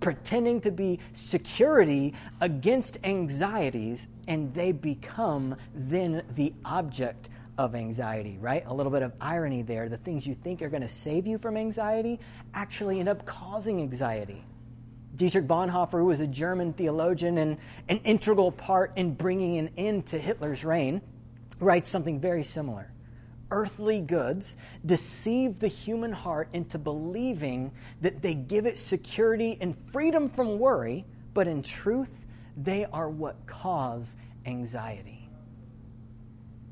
pretending 0.00 0.60
to 0.62 0.70
be 0.70 1.00
security 1.12 2.14
against 2.40 2.98
anxieties, 3.04 4.08
and 4.26 4.54
they 4.54 4.72
become 4.72 5.56
then 5.74 6.22
the 6.34 6.52
object 6.64 7.28
of 7.56 7.74
anxiety, 7.74 8.38
right? 8.40 8.64
A 8.66 8.72
little 8.72 8.92
bit 8.92 9.02
of 9.02 9.12
irony 9.20 9.62
there. 9.62 9.88
The 9.88 9.96
things 9.96 10.26
you 10.26 10.34
think 10.34 10.62
are 10.62 10.68
going 10.68 10.82
to 10.82 10.88
save 10.88 11.26
you 11.26 11.38
from 11.38 11.56
anxiety 11.56 12.20
actually 12.54 13.00
end 13.00 13.08
up 13.08 13.26
causing 13.26 13.80
anxiety. 13.80 14.44
Dietrich 15.16 15.48
Bonhoeffer, 15.48 15.98
who 15.98 16.04
was 16.04 16.20
a 16.20 16.26
German 16.26 16.72
theologian 16.72 17.38
and 17.38 17.56
an 17.88 17.98
integral 18.04 18.52
part 18.52 18.92
in 18.94 19.14
bringing 19.14 19.58
an 19.58 19.70
end 19.76 20.06
to 20.06 20.18
Hitler's 20.18 20.64
reign, 20.64 21.02
writes 21.58 21.88
something 21.88 22.20
very 22.20 22.44
similar 22.44 22.92
earthly 23.50 24.00
goods 24.00 24.56
deceive 24.84 25.60
the 25.60 25.68
human 25.68 26.12
heart 26.12 26.48
into 26.52 26.78
believing 26.78 27.72
that 28.00 28.22
they 28.22 28.34
give 28.34 28.66
it 28.66 28.78
security 28.78 29.56
and 29.60 29.76
freedom 29.90 30.28
from 30.28 30.58
worry, 30.58 31.04
but 31.34 31.46
in 31.46 31.62
truth, 31.62 32.26
they 32.56 32.84
are 32.86 33.08
what 33.08 33.46
cause 33.46 34.16
anxiety. 34.46 35.28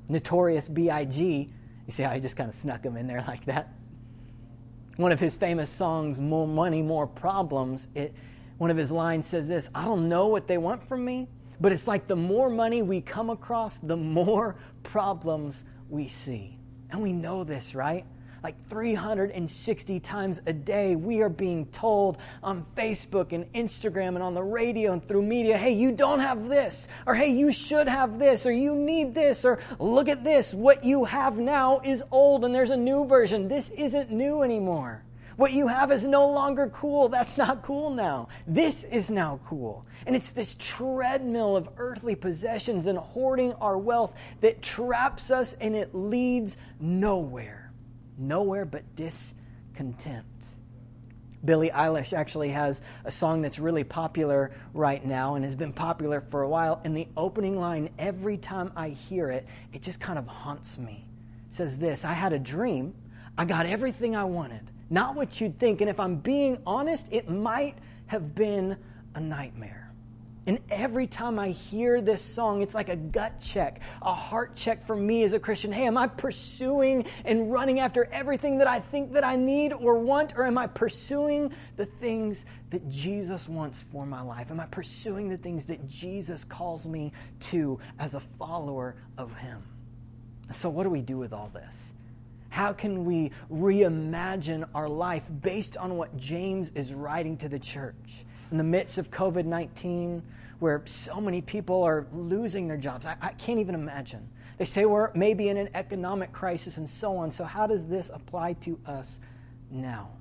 Notorious 0.09 0.69
B.I.G., 0.69 1.53
you 1.87 1.93
see 1.93 2.03
how 2.03 2.11
I 2.11 2.19
just 2.19 2.37
kind 2.37 2.49
of 2.49 2.55
snuck 2.55 2.85
him 2.85 2.97
in 2.97 3.07
there 3.07 3.25
like 3.27 3.45
that? 3.47 3.73
One 4.97 5.12
of 5.12 5.21
his 5.21 5.37
famous 5.37 5.71
songs, 5.71 6.21
More 6.21 6.49
Money, 6.49 6.83
More 6.83 7.07
Problems, 7.07 7.87
it, 7.95 8.15
one 8.59 8.71
of 8.71 8.77
his 8.77 8.91
lines 8.91 9.27
says 9.27 9.47
this 9.47 9.69
I 9.75 9.85
don't 9.85 10.09
know 10.09 10.29
what 10.29 10.47
they 10.47 10.59
want 10.59 10.83
from 10.89 11.05
me, 11.05 11.29
but 11.61 11.73
it's 11.73 11.87
like 11.87 12.07
the 12.07 12.17
more 12.17 12.51
money 12.51 12.83
we 12.83 13.01
come 13.01 13.31
across, 13.31 13.79
the 13.79 13.97
more 13.97 14.57
problems 14.83 15.62
we 15.89 16.09
see. 16.09 16.56
And 16.97 17.03
we 17.03 17.13
know 17.13 17.45
this, 17.45 17.75
right? 17.75 18.07
Like 18.43 18.55
360 18.71 20.01
times 20.01 20.41
a 20.47 20.53
day, 20.55 20.97
we 20.97 21.21
are 21.21 21.29
being 21.29 21.67
told 21.67 22.17
on 22.43 22.65
Facebook 22.75 23.33
and 23.33 23.45
Instagram 23.53 24.15
and 24.15 24.23
on 24.23 24.33
the 24.33 24.43
radio 24.43 24.95
and 24.95 25.07
through 25.07 25.21
media, 25.21 25.59
hey, 25.59 25.73
you 25.73 25.93
don't 25.93 26.21
have 26.21 26.49
this, 26.49 26.89
or 27.07 27.15
hey, 27.15 27.29
you 27.29 27.53
should 27.53 27.87
have 27.87 28.19
this, 28.19 28.47
or 28.47 28.51
you 28.51 28.75
need 28.75 29.15
this, 29.15 29.45
or 29.45 29.59
look 29.79 30.09
at 30.09 30.25
this. 30.25 30.55
What 30.55 30.85
you 30.85 31.05
have 31.05 31.37
now 31.37 31.83
is 31.85 32.03
old 32.11 32.47
and 32.47 32.55
there's 32.55 32.71
a 32.71 32.79
new 32.79 33.05
version. 33.05 33.49
This 33.49 33.69
isn't 33.77 34.11
new 34.11 34.41
anymore. 34.41 35.03
What 35.37 35.53
you 35.53 35.68
have 35.68 35.92
is 35.92 36.05
no 36.05 36.31
longer 36.31 36.68
cool. 36.68 37.09
That's 37.11 37.37
not 37.37 37.62
cool 37.62 37.90
now. 37.90 38.29
This 38.46 38.85
is 38.85 39.11
now 39.11 39.38
cool. 39.46 39.85
And 40.07 40.16
it's 40.16 40.33
this 40.33 40.57
treadmill 40.59 41.57
of 41.57 41.68
earthly 41.77 42.14
possessions 42.14 42.87
and 42.87 42.99
hoarding 42.99 43.53
our 43.55 43.77
wealth 43.77 44.14
that 44.40 44.62
traps 44.62 45.31
us 45.31 45.55
and 45.61 45.77
it 45.77 45.94
leads 45.94 46.57
nowhere. 46.81 47.70
Nowhere 48.16 48.64
but 48.64 48.96
discontent. 48.96 50.25
Billie 51.44 51.70
Eilish 51.70 52.14
actually 52.14 52.49
has 52.49 52.81
a 53.05 53.11
song 53.11 53.42
that's 53.42 53.59
really 53.59 53.85
popular 53.85 54.53
right 54.72 55.05
now 55.05 55.35
and 55.35 55.44
has 55.44 55.55
been 55.55 55.72
popular 55.72 56.22
for 56.22 56.42
a 56.42 56.49
while. 56.49 56.81
And 56.83 56.96
the 56.96 57.09
opening 57.14 57.61
line, 57.61 57.90
every 57.99 58.38
time 58.38 58.72
I 58.75 58.88
hear 58.88 59.31
it, 59.31 59.46
it 59.75 59.83
just 59.83 60.01
kind 60.01 60.18
of 60.18 60.27
haunts 60.27 60.79
me. 60.79 61.07
It 61.49 61.55
says 61.55 61.77
this 61.77 62.07
I 62.07 62.14
had 62.14 62.33
a 62.33 62.38
dream. 62.38 62.94
I 63.37 63.44
got 63.44 63.66
everything 63.66 64.16
I 64.16 64.25
wanted 64.25 64.70
not 64.90 65.14
what 65.14 65.40
you'd 65.40 65.59
think. 65.59 65.81
And 65.81 65.90
if 65.90 65.99
I'm 65.99 66.16
being 66.16 66.59
honest, 66.66 67.07
it 67.11 67.29
might 67.29 67.77
have 68.07 68.35
been 68.35 68.77
a 69.14 69.20
nightmare. 69.20 69.87
And 70.49 70.61
every 70.70 71.09
time 71.09 71.40
I 71.40 71.49
hear 71.49 72.01
this 72.01 72.22
song, 72.22 72.62
it's 72.62 72.75
like 72.75 72.88
a 72.88 72.94
gut 72.94 73.40
check, 73.40 73.81
a 74.01 74.14
heart 74.14 74.55
check 74.55 74.87
for 74.87 74.94
me 74.94 75.25
as 75.25 75.33
a 75.33 75.40
Christian. 75.40 75.72
Hey, 75.72 75.87
am 75.87 75.99
I 75.99 76.07
pursuing 76.07 77.05
and 77.25 77.51
running 77.51 77.81
after 77.81 78.05
everything 78.05 78.59
that 78.59 78.68
I 78.68 78.79
think 78.79 79.14
that 79.14 79.25
I 79.25 79.35
need 79.35 79.72
or 79.72 79.99
want? 79.99 80.35
Or 80.37 80.44
am 80.46 80.57
I 80.57 80.68
pursuing 80.68 81.53
the 81.77 81.87
things 81.87 82.44
that 82.70 82.88
Jesus 82.88 83.49
wants 83.49 83.83
for 83.90 84.07
my 84.07 84.20
life? 84.20 84.53
Am 84.53 84.61
I 84.61 84.66
pursuing 84.66 85.29
the 85.29 85.37
things 85.37 85.64
that 85.64 85.88
Jesus 85.88 86.44
calls 86.44 86.87
me 86.87 87.11
to 87.40 87.81
as 87.99 88.14
a 88.14 88.20
follower 88.20 88.94
of 89.18 89.35
Him? 89.37 89.64
So, 90.53 90.70
what 90.70 90.85
do 90.85 90.90
we 90.90 91.03
do 91.03 91.18
with 91.18 91.33
all 91.33 91.51
this? 91.53 91.92
How 92.57 92.73
can 92.73 93.05
we 93.05 93.33
reimagine 93.53 94.66
our 94.75 94.88
life 94.88 95.29
based 95.42 95.77
on 95.77 95.99
what 95.99 96.16
James 96.16 96.71
is 96.75 96.95
writing 96.95 97.37
to 97.37 97.51
the 97.51 97.59
church? 97.59 98.25
In 98.51 98.57
the 98.57 98.64
midst 98.64 98.97
of 98.97 99.11
COVID 99.11 99.45
19, 99.45 100.23
where 100.59 100.81
so 100.87 101.21
many 101.21 101.42
people 101.42 101.83
are 101.83 102.07
losing 102.14 102.66
their 102.66 102.79
jobs, 102.79 103.05
I, 103.05 103.14
I, 103.21 103.33
can't 103.33 103.61
even 103.61 103.75
imagine. 103.75 104.31
They 104.57 104.64
say 104.64 104.87
we're 104.87 105.12
maybe 105.12 105.51
in 105.51 105.59
an 105.59 105.69
economic 105.75 106.33
crisis 106.33 106.79
and 106.79 106.88
so 106.88 107.19
on. 107.19 107.31
So, 107.31 107.45
how 107.45 107.66
does 107.66 107.88
this 107.88 108.11
apply 108.11 108.55
to 108.62 108.81
us 108.87 109.19
now? 109.71 110.12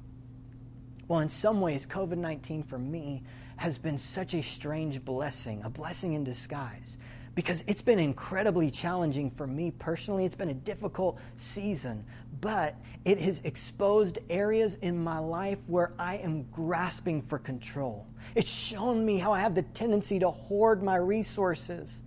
Well, 1.07 1.21
in 1.21 1.29
some 1.29 1.61
ways, 1.61 1.85
COVID 1.85 2.17
19 2.17 2.63
for 2.63 2.77
me 2.77 3.23
has 3.55 3.77
been 3.77 3.97
such 3.97 4.33
a 4.33 4.43
strange 4.43 5.05
blessing, 5.05 5.61
a 5.63 5.69
blessing 5.69 6.11
in 6.11 6.25
disguise, 6.25 6.97
because 7.35 7.65
it's 7.67 7.81
been 7.81 7.99
incredibly 7.99 8.71
challenging 8.71 9.29
for 9.29 9.45
me 9.45 9.69
personally. 9.71 10.23
It's 10.25 10.35
been 10.35 10.49
a 10.49 10.53
difficult 10.53 11.19
season, 11.35 12.05
but 12.39 12.75
it 13.03 13.19
has 13.19 13.41
exposed 13.43 14.19
areas 14.29 14.77
in 14.81 15.03
my 15.03 15.19
life 15.19 15.59
where 15.67 15.91
I 15.99 16.15
am 16.15 16.43
grasping 16.43 17.21
for 17.21 17.37
control. 17.37 18.07
It's 18.33 18.49
shown 18.49 19.05
me 19.05 19.19
how 19.19 19.33
I 19.33 19.41
have 19.41 19.53
the 19.53 19.61
tendency 19.61 20.17
to 20.19 20.31
hoard 20.31 20.81
my 20.81 20.95
resources. 20.95 21.99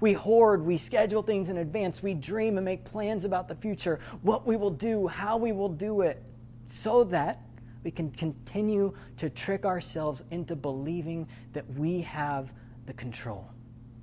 We 0.00 0.12
hoard, 0.12 0.64
we 0.64 0.76
schedule 0.76 1.22
things 1.22 1.48
in 1.48 1.56
advance, 1.56 2.02
we 2.02 2.12
dream 2.12 2.58
and 2.58 2.64
make 2.64 2.84
plans 2.84 3.24
about 3.24 3.48
the 3.48 3.54
future, 3.54 4.00
what 4.20 4.46
we 4.46 4.56
will 4.56 4.70
do, 4.70 5.06
how 5.06 5.38
we 5.38 5.52
will 5.52 5.70
do 5.70 6.02
it, 6.02 6.22
so 6.70 7.04
that 7.04 7.40
we 7.84 7.90
can 7.90 8.10
continue 8.10 8.94
to 9.16 9.30
trick 9.30 9.64
ourselves 9.64 10.24
into 10.30 10.56
believing 10.56 11.26
that 11.54 11.64
we 11.74 12.02
have 12.02 12.52
the 12.86 12.92
control. 12.92 13.48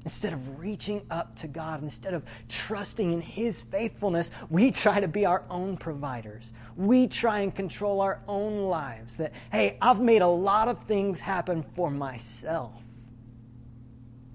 Instead 0.03 0.33
of 0.33 0.59
reaching 0.59 1.03
up 1.11 1.35
to 1.35 1.47
God, 1.47 1.83
instead 1.83 2.13
of 2.13 2.23
trusting 2.49 3.13
in 3.13 3.21
His 3.21 3.61
faithfulness, 3.61 4.31
we 4.49 4.71
try 4.71 4.99
to 4.99 5.07
be 5.07 5.25
our 5.25 5.43
own 5.49 5.77
providers. 5.77 6.43
We 6.75 7.07
try 7.07 7.41
and 7.41 7.53
control 7.53 8.01
our 8.01 8.19
own 8.27 8.63
lives. 8.63 9.17
That, 9.17 9.33
hey, 9.51 9.77
I've 9.79 9.99
made 9.99 10.23
a 10.23 10.27
lot 10.27 10.67
of 10.67 10.83
things 10.85 11.19
happen 11.19 11.61
for 11.61 11.91
myself. 11.91 12.81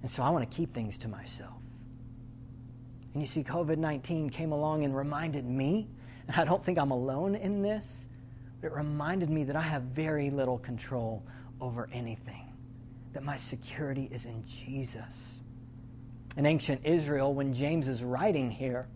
And 0.03 0.11
so 0.11 0.23
I 0.23 0.31
want 0.31 0.49
to 0.49 0.57
keep 0.57 0.73
things 0.73 0.99
to 0.99 1.09
myself. 1.09 1.55
And 3.13 3.21
you 3.21 3.27
see, 3.27 3.43
COVID 3.43 3.79
19 3.79 4.31
came 4.31 4.53
along 4.53 4.85
and 4.85 4.97
reminded 4.97 5.45
me, 5.45 5.89
and 6.29 6.37
I 6.37 6.45
don't 6.45 6.65
think 6.65 6.79
I'm 6.79 6.93
alone 6.93 7.35
in 7.35 7.63
this, 7.63 8.05
but 8.61 8.69
it 8.69 8.73
reminded 8.73 9.31
me 9.31 9.43
that 9.45 9.57
I 9.57 9.63
have 9.63 9.83
very 9.83 10.31
little 10.31 10.59
control 10.59 11.25
over 11.61 11.89
anything, 11.93 12.53
that 13.15 13.25
my 13.25 13.37
security 13.37 14.09
is 14.13 14.27
in 14.27 14.45
Jesus. 14.47 15.39
In 16.37 16.45
ancient 16.45 16.83
Israel, 16.85 17.33
when 17.33 17.55
James 17.55 17.89
is 17.89 18.05
writing 18.05 18.51
here, 18.51 18.87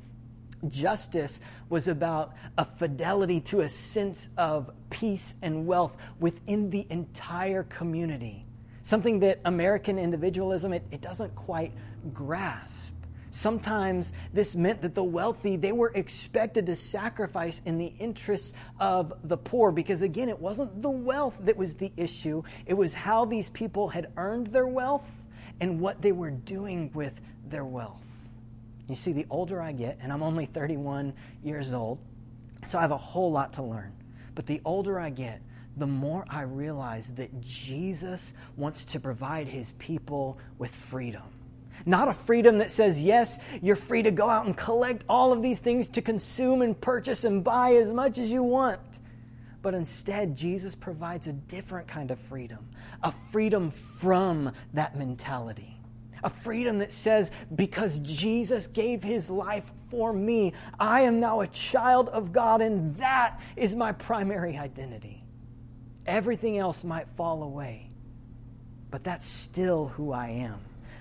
justice 0.68 1.40
was 1.70 1.88
about 1.88 2.34
a 2.58 2.64
fidelity 2.64 3.40
to 3.40 3.62
a 3.62 3.68
sense 3.68 4.28
of 4.36 4.70
peace 4.90 5.34
and 5.40 5.66
wealth 5.66 5.96
within 6.18 6.68
the 6.68 6.86
entire 6.90 7.62
community. 7.62 8.44
Something 8.82 9.20
that 9.20 9.40
American 9.44 9.98
individualism, 9.98 10.72
it, 10.74 10.84
it 10.90 11.00
doesn't 11.00 11.34
quite 11.34 11.72
grasp. 12.12 12.92
Sometimes 13.30 14.12
this 14.32 14.56
meant 14.56 14.82
that 14.82 14.94
the 14.94 15.04
wealthy, 15.04 15.56
they 15.56 15.72
were 15.72 15.92
expected 15.94 16.66
to 16.66 16.76
sacrifice 16.76 17.60
in 17.64 17.78
the 17.78 17.92
interests 18.00 18.52
of 18.80 19.12
the 19.22 19.36
poor 19.36 19.70
because, 19.70 20.02
again, 20.02 20.28
it 20.28 20.40
wasn't 20.40 20.82
the 20.82 20.90
wealth 20.90 21.38
that 21.42 21.56
was 21.56 21.74
the 21.74 21.92
issue. 21.96 22.42
It 22.66 22.74
was 22.74 22.92
how 22.92 23.24
these 23.24 23.48
people 23.50 23.88
had 23.88 24.12
earned 24.16 24.48
their 24.48 24.66
wealth 24.66 25.08
and 25.60 25.80
what 25.80 26.00
they 26.02 26.12
were 26.12 26.30
doing 26.30 26.90
with 26.94 27.12
their 27.48 27.64
wealth. 27.64 28.02
You 28.88 28.96
see, 28.96 29.12
the 29.12 29.26
older 29.30 29.62
I 29.62 29.72
get, 29.72 29.98
and 30.02 30.12
I'm 30.12 30.22
only 30.22 30.46
31 30.46 31.12
years 31.44 31.72
old, 31.72 31.98
so 32.66 32.78
I 32.78 32.80
have 32.80 32.90
a 32.90 32.96
whole 32.96 33.30
lot 33.30 33.52
to 33.54 33.62
learn. 33.62 33.92
But 34.34 34.46
the 34.46 34.60
older 34.64 34.98
I 34.98 35.10
get, 35.10 35.40
the 35.76 35.86
more 35.86 36.24
I 36.28 36.42
realize 36.42 37.12
that 37.12 37.40
Jesus 37.40 38.32
wants 38.56 38.84
to 38.86 39.00
provide 39.00 39.46
his 39.46 39.72
people 39.78 40.38
with 40.58 40.74
freedom. 40.74 41.22
Not 41.86 42.08
a 42.08 42.14
freedom 42.14 42.58
that 42.58 42.70
says, 42.70 43.00
yes, 43.00 43.38
you're 43.62 43.76
free 43.76 44.02
to 44.02 44.10
go 44.10 44.28
out 44.28 44.46
and 44.46 44.56
collect 44.56 45.04
all 45.08 45.32
of 45.32 45.40
these 45.40 45.60
things 45.60 45.88
to 45.90 46.02
consume 46.02 46.60
and 46.60 46.78
purchase 46.78 47.24
and 47.24 47.42
buy 47.42 47.74
as 47.74 47.90
much 47.90 48.18
as 48.18 48.30
you 48.30 48.42
want. 48.42 48.80
But 49.62 49.74
instead, 49.74 50.36
Jesus 50.36 50.74
provides 50.74 51.26
a 51.26 51.32
different 51.32 51.86
kind 51.86 52.10
of 52.10 52.18
freedom, 52.18 52.70
a 53.02 53.12
freedom 53.30 53.70
from 53.70 54.52
that 54.72 54.96
mentality. 54.96 55.76
A 56.22 56.30
freedom 56.30 56.78
that 56.78 56.92
says, 56.92 57.30
because 57.54 57.98
Jesus 58.00 58.66
gave 58.66 59.02
his 59.02 59.30
life 59.30 59.70
for 59.90 60.12
me, 60.12 60.52
I 60.78 61.02
am 61.02 61.18
now 61.18 61.40
a 61.40 61.46
child 61.46 62.08
of 62.10 62.32
God, 62.32 62.60
and 62.60 62.96
that 62.96 63.40
is 63.56 63.74
my 63.74 63.92
primary 63.92 64.56
identity. 64.58 65.24
Everything 66.06 66.58
else 66.58 66.84
might 66.84 67.08
fall 67.16 67.42
away, 67.42 67.90
but 68.90 69.02
that's 69.02 69.26
still 69.26 69.88
who 69.88 70.12
I 70.12 70.28
am 70.28 70.60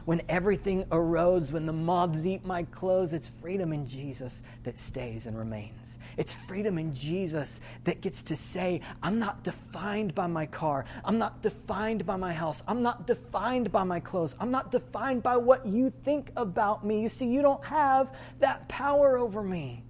when 0.10 0.24
everything 0.28 0.86
erodes, 0.86 1.52
when 1.52 1.67
the 1.67 1.72
moths 1.72 2.26
eat 2.26 2.43
my 2.43 2.63
clothes, 2.63 3.13
it's 3.13 3.28
freedom 3.28 3.72
in 3.72 3.88
Jesus 3.88 4.41
that 4.63 4.80
stays 4.80 5.28
and 5.28 5.38
remains. 5.38 6.00
It's 6.17 6.34
freedom 6.34 6.80
in 6.80 6.95
Jesus 6.95 7.62
that 7.84 8.02
gets 8.02 8.24
to 8.24 8.36
say, 8.36 8.82
I'm 9.04 9.19
not 9.19 9.43
defined 9.43 10.15
by 10.15 10.26
my 10.26 10.48
car. 10.48 10.86
I'm 11.06 11.19
not 11.19 11.43
defined 11.43 12.08
by 12.08 12.15
my 12.15 12.34
house. 12.34 12.63
I'm 12.67 12.82
not 12.82 13.06
defined 13.06 13.72
by 13.72 13.84
my 13.84 14.00
clothes. 14.00 14.34
I'm 14.39 14.50
not 14.50 14.72
defined 14.72 15.22
by 15.22 15.38
what 15.38 15.67
you 15.67 15.93
think 16.04 16.32
about 16.36 16.84
me. 16.84 17.04
You 17.04 17.10
see, 17.10 17.28
you 17.28 17.43
don't 17.43 17.63
have 17.65 18.12
that 18.39 18.67
power 18.67 19.15
over 19.15 19.43
me. 19.43 19.84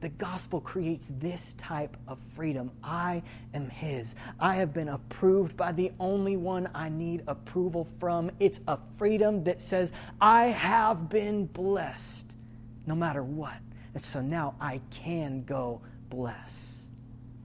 The 0.00 0.08
gospel 0.10 0.60
creates 0.60 1.06
this 1.18 1.54
type 1.58 1.96
of 2.06 2.18
freedom. 2.34 2.70
I 2.84 3.22
am 3.54 3.70
His. 3.70 4.14
I 4.38 4.56
have 4.56 4.74
been 4.74 4.88
approved 4.88 5.56
by 5.56 5.72
the 5.72 5.92
only 5.98 6.36
one 6.36 6.68
I 6.74 6.88
need 6.90 7.22
approval 7.26 7.88
from. 7.98 8.30
It's 8.38 8.60
a 8.68 8.78
freedom 8.98 9.44
that 9.44 9.62
says, 9.62 9.92
I 10.20 10.44
have 10.46 11.08
been 11.08 11.46
blessed 11.46 12.26
no 12.86 12.94
matter 12.94 13.22
what. 13.22 13.56
And 13.94 14.02
so 14.02 14.20
now 14.20 14.54
I 14.60 14.80
can 14.90 15.44
go 15.44 15.80
bless. 16.10 16.74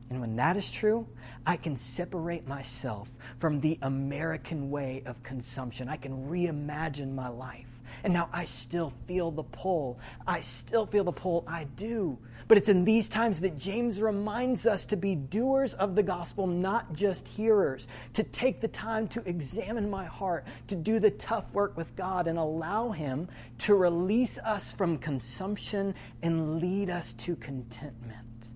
And 0.09 0.19
when 0.19 0.35
that 0.35 0.57
is 0.57 0.69
true, 0.69 1.07
I 1.45 1.55
can 1.55 1.77
separate 1.77 2.45
myself 2.45 3.09
from 3.39 3.61
the 3.61 3.79
American 3.81 4.69
way 4.69 5.03
of 5.05 5.23
consumption. 5.23 5.87
I 5.87 5.95
can 5.95 6.29
reimagine 6.29 7.15
my 7.15 7.29
life. 7.29 7.67
And 8.03 8.13
now 8.13 8.29
I 8.33 8.45
still 8.45 8.91
feel 9.07 9.31
the 9.31 9.43
pull. 9.43 9.99
I 10.27 10.41
still 10.41 10.85
feel 10.85 11.05
the 11.05 11.11
pull. 11.11 11.45
I 11.47 11.63
do. 11.63 12.17
But 12.51 12.57
it's 12.57 12.67
in 12.67 12.83
these 12.83 13.07
times 13.07 13.39
that 13.39 13.57
James 13.57 14.01
reminds 14.01 14.65
us 14.65 14.83
to 14.87 14.97
be 14.97 15.15
doers 15.15 15.73
of 15.73 15.95
the 15.95 16.03
gospel, 16.03 16.47
not 16.47 16.91
just 16.91 17.25
hearers, 17.29 17.87
to 18.11 18.23
take 18.23 18.59
the 18.59 18.67
time 18.67 19.07
to 19.07 19.25
examine 19.25 19.89
my 19.89 20.03
heart, 20.03 20.43
to 20.67 20.75
do 20.75 20.99
the 20.99 21.11
tough 21.11 21.53
work 21.53 21.77
with 21.77 21.95
God, 21.95 22.27
and 22.27 22.37
allow 22.37 22.91
Him 22.91 23.29
to 23.59 23.73
release 23.73 24.37
us 24.39 24.69
from 24.69 24.97
consumption 24.97 25.95
and 26.21 26.59
lead 26.59 26.89
us 26.89 27.13
to 27.19 27.37
contentment. 27.37 28.49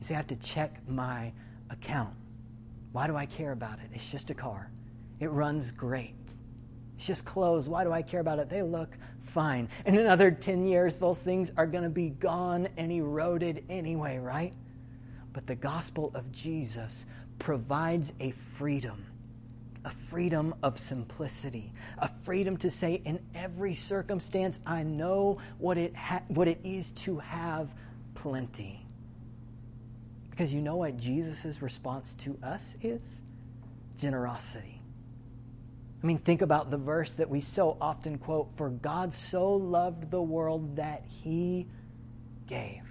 You 0.00 0.06
see, 0.06 0.14
I 0.14 0.16
have 0.16 0.28
to 0.28 0.36
check 0.36 0.80
my 0.88 1.30
account. 1.68 2.14
Why 2.92 3.06
do 3.06 3.16
I 3.16 3.26
care 3.26 3.52
about 3.52 3.80
it? 3.80 3.90
It's 3.92 4.06
just 4.06 4.30
a 4.30 4.34
car, 4.34 4.70
it 5.20 5.28
runs 5.28 5.72
great. 5.72 6.14
It's 6.96 7.06
just 7.06 7.26
clothes. 7.26 7.68
Why 7.68 7.84
do 7.84 7.92
I 7.92 8.00
care 8.00 8.20
about 8.20 8.38
it? 8.38 8.48
They 8.48 8.62
look 8.62 8.96
fine. 9.32 9.68
In 9.86 9.96
another 9.96 10.30
10 10.30 10.66
years, 10.66 10.98
those 10.98 11.18
things 11.18 11.52
are 11.56 11.66
going 11.66 11.84
to 11.84 11.90
be 11.90 12.10
gone 12.10 12.68
and 12.76 12.92
eroded 12.92 13.64
anyway, 13.68 14.18
right? 14.18 14.52
But 15.32 15.46
the 15.46 15.54
gospel 15.54 16.12
of 16.14 16.30
Jesus 16.30 17.04
provides 17.38 18.12
a 18.20 18.32
freedom, 18.32 19.06
a 19.84 19.90
freedom 19.90 20.54
of 20.62 20.78
simplicity, 20.78 21.72
a 21.98 22.08
freedom 22.08 22.58
to 22.58 22.70
say, 22.70 23.00
in 23.04 23.20
every 23.34 23.74
circumstance, 23.74 24.60
I 24.66 24.82
know 24.82 25.38
what 25.58 25.78
it, 25.78 25.96
ha- 25.96 26.22
what 26.28 26.46
it 26.46 26.60
is 26.62 26.90
to 26.90 27.18
have 27.18 27.70
plenty. 28.14 28.86
Because 30.30 30.52
you 30.52 30.60
know 30.60 30.76
what 30.76 30.98
Jesus' 30.98 31.62
response 31.62 32.14
to 32.16 32.38
us 32.42 32.76
is? 32.82 33.22
Generosity. 33.98 34.81
I 36.02 36.06
mean, 36.06 36.18
think 36.18 36.42
about 36.42 36.70
the 36.70 36.78
verse 36.78 37.14
that 37.14 37.30
we 37.30 37.40
so 37.40 37.76
often 37.80 38.18
quote 38.18 38.48
For 38.56 38.70
God 38.70 39.14
so 39.14 39.52
loved 39.54 40.10
the 40.10 40.22
world 40.22 40.76
that 40.76 41.04
he 41.06 41.68
gave. 42.46 42.82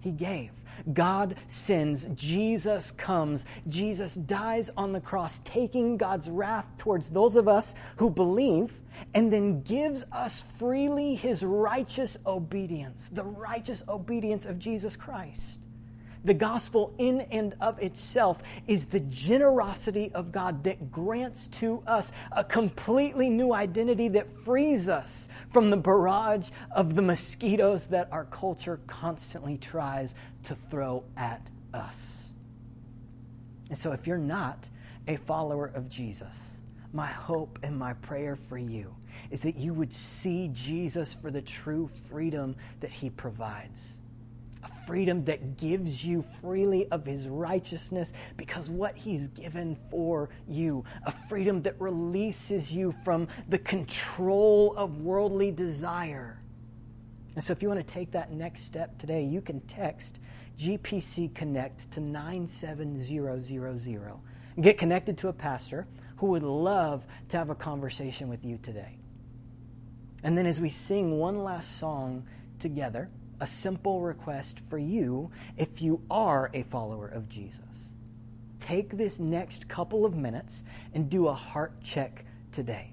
He 0.00 0.10
gave. 0.10 0.50
God 0.92 1.36
sends. 1.46 2.06
Jesus 2.14 2.90
comes. 2.90 3.44
Jesus 3.68 4.14
dies 4.14 4.70
on 4.76 4.92
the 4.92 5.00
cross, 5.00 5.40
taking 5.44 5.96
God's 5.96 6.28
wrath 6.28 6.66
towards 6.76 7.10
those 7.10 7.36
of 7.36 7.46
us 7.46 7.74
who 7.96 8.10
believe, 8.10 8.80
and 9.14 9.32
then 9.32 9.62
gives 9.62 10.04
us 10.12 10.42
freely 10.58 11.14
his 11.14 11.44
righteous 11.44 12.16
obedience, 12.26 13.08
the 13.12 13.24
righteous 13.24 13.84
obedience 13.88 14.44
of 14.44 14.58
Jesus 14.58 14.96
Christ. 14.96 15.58
The 16.24 16.34
gospel, 16.34 16.94
in 16.98 17.22
and 17.32 17.54
of 17.60 17.80
itself, 17.80 18.42
is 18.68 18.86
the 18.86 19.00
generosity 19.00 20.12
of 20.14 20.30
God 20.30 20.62
that 20.64 20.92
grants 20.92 21.48
to 21.48 21.82
us 21.86 22.12
a 22.30 22.44
completely 22.44 23.28
new 23.28 23.52
identity 23.52 24.08
that 24.08 24.30
frees 24.44 24.88
us 24.88 25.26
from 25.50 25.70
the 25.70 25.76
barrage 25.76 26.50
of 26.70 26.94
the 26.94 27.02
mosquitoes 27.02 27.88
that 27.88 28.08
our 28.12 28.24
culture 28.26 28.78
constantly 28.86 29.58
tries 29.58 30.14
to 30.44 30.54
throw 30.70 31.02
at 31.16 31.44
us. 31.74 32.22
And 33.68 33.78
so, 33.78 33.90
if 33.92 34.06
you're 34.06 34.18
not 34.18 34.68
a 35.08 35.16
follower 35.16 35.72
of 35.74 35.88
Jesus, 35.88 36.52
my 36.92 37.08
hope 37.08 37.58
and 37.64 37.76
my 37.76 37.94
prayer 37.94 38.36
for 38.36 38.58
you 38.58 38.94
is 39.30 39.40
that 39.40 39.56
you 39.56 39.74
would 39.74 39.92
see 39.92 40.50
Jesus 40.52 41.14
for 41.14 41.30
the 41.30 41.42
true 41.42 41.90
freedom 42.08 42.54
that 42.80 42.90
he 42.90 43.10
provides 43.10 43.94
freedom 44.86 45.24
that 45.24 45.56
gives 45.56 46.04
you 46.04 46.24
freely 46.40 46.86
of 46.90 47.06
his 47.06 47.28
righteousness 47.28 48.12
because 48.36 48.70
what 48.70 48.96
he's 48.96 49.28
given 49.28 49.76
for 49.90 50.30
you, 50.48 50.84
a 51.04 51.12
freedom 51.28 51.62
that 51.62 51.80
releases 51.80 52.72
you 52.72 52.94
from 53.04 53.28
the 53.48 53.58
control 53.58 54.74
of 54.76 55.00
worldly 55.00 55.50
desire. 55.50 56.38
And 57.34 57.42
so, 57.42 57.52
if 57.52 57.62
you 57.62 57.68
want 57.68 57.86
to 57.86 57.92
take 57.92 58.12
that 58.12 58.32
next 58.32 58.64
step 58.64 58.98
today, 58.98 59.24
you 59.24 59.40
can 59.40 59.60
text 59.60 60.18
GPC 60.58 61.34
Connect 61.34 61.90
to 61.92 62.00
97000 62.00 64.20
and 64.54 64.64
get 64.64 64.76
connected 64.76 65.16
to 65.18 65.28
a 65.28 65.32
pastor 65.32 65.86
who 66.16 66.26
would 66.26 66.42
love 66.42 67.04
to 67.30 67.38
have 67.38 67.50
a 67.50 67.54
conversation 67.54 68.28
with 68.28 68.44
you 68.44 68.58
today. 68.58 68.98
And 70.22 70.36
then, 70.36 70.46
as 70.46 70.60
we 70.60 70.68
sing 70.68 71.18
one 71.18 71.42
last 71.42 71.78
song 71.78 72.26
together, 72.58 73.08
a 73.42 73.46
simple 73.46 74.00
request 74.00 74.60
for 74.70 74.78
you 74.78 75.28
if 75.56 75.82
you 75.82 76.00
are 76.08 76.48
a 76.54 76.62
follower 76.62 77.08
of 77.08 77.28
Jesus. 77.28 77.58
Take 78.60 78.90
this 78.90 79.18
next 79.18 79.68
couple 79.68 80.06
of 80.06 80.14
minutes 80.14 80.62
and 80.94 81.10
do 81.10 81.26
a 81.26 81.34
heart 81.34 81.72
check 81.82 82.24
today. 82.52 82.92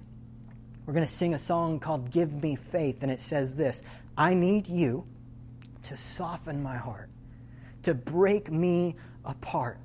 We're 0.84 0.94
going 0.94 1.06
to 1.06 1.12
sing 1.12 1.34
a 1.34 1.38
song 1.38 1.78
called 1.78 2.10
Give 2.10 2.42
Me 2.42 2.56
Faith, 2.56 3.04
and 3.04 3.12
it 3.12 3.20
says 3.20 3.54
this 3.54 3.80
I 4.18 4.34
need 4.34 4.66
you 4.66 5.06
to 5.84 5.96
soften 5.96 6.64
my 6.64 6.76
heart, 6.76 7.10
to 7.84 7.94
break 7.94 8.50
me 8.50 8.96
apart. 9.24 9.78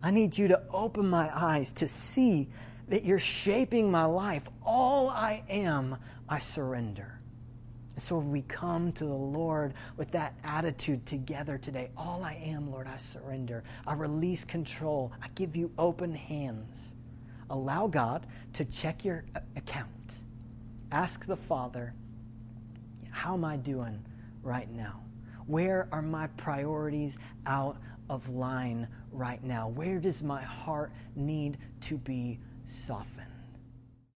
I 0.00 0.12
need 0.12 0.38
you 0.38 0.46
to 0.46 0.62
open 0.70 1.10
my 1.10 1.28
eyes 1.36 1.72
to 1.72 1.88
see 1.88 2.48
that 2.88 3.04
you're 3.04 3.18
shaping 3.18 3.90
my 3.90 4.04
life. 4.04 4.48
All 4.64 5.10
I 5.10 5.42
am, 5.48 5.96
I 6.28 6.38
surrender. 6.38 7.19
So 7.98 8.18
we 8.18 8.42
come 8.42 8.92
to 8.92 9.04
the 9.04 9.12
Lord 9.12 9.74
with 9.96 10.10
that 10.12 10.34
attitude 10.42 11.04
together 11.04 11.58
today. 11.58 11.90
All 11.96 12.22
I 12.24 12.34
am, 12.34 12.70
Lord, 12.70 12.86
I 12.86 12.96
surrender. 12.96 13.62
I 13.86 13.94
release 13.94 14.44
control. 14.44 15.12
I 15.22 15.28
give 15.34 15.54
you 15.54 15.70
open 15.76 16.14
hands. 16.14 16.92
Allow 17.50 17.88
God 17.88 18.26
to 18.54 18.64
check 18.64 19.04
your 19.04 19.24
account. 19.56 19.88
Ask 20.92 21.26
the 21.26 21.36
Father, 21.36 21.94
how 23.10 23.34
am 23.34 23.44
I 23.44 23.56
doing 23.56 24.02
right 24.42 24.70
now? 24.70 25.00
Where 25.46 25.88
are 25.92 26.02
my 26.02 26.28
priorities 26.28 27.18
out 27.46 27.76
of 28.08 28.28
line 28.28 28.88
right 29.12 29.42
now? 29.42 29.68
Where 29.68 29.98
does 29.98 30.22
my 30.22 30.42
heart 30.42 30.92
need 31.16 31.58
to 31.82 31.98
be 31.98 32.38
softened? 32.66 33.19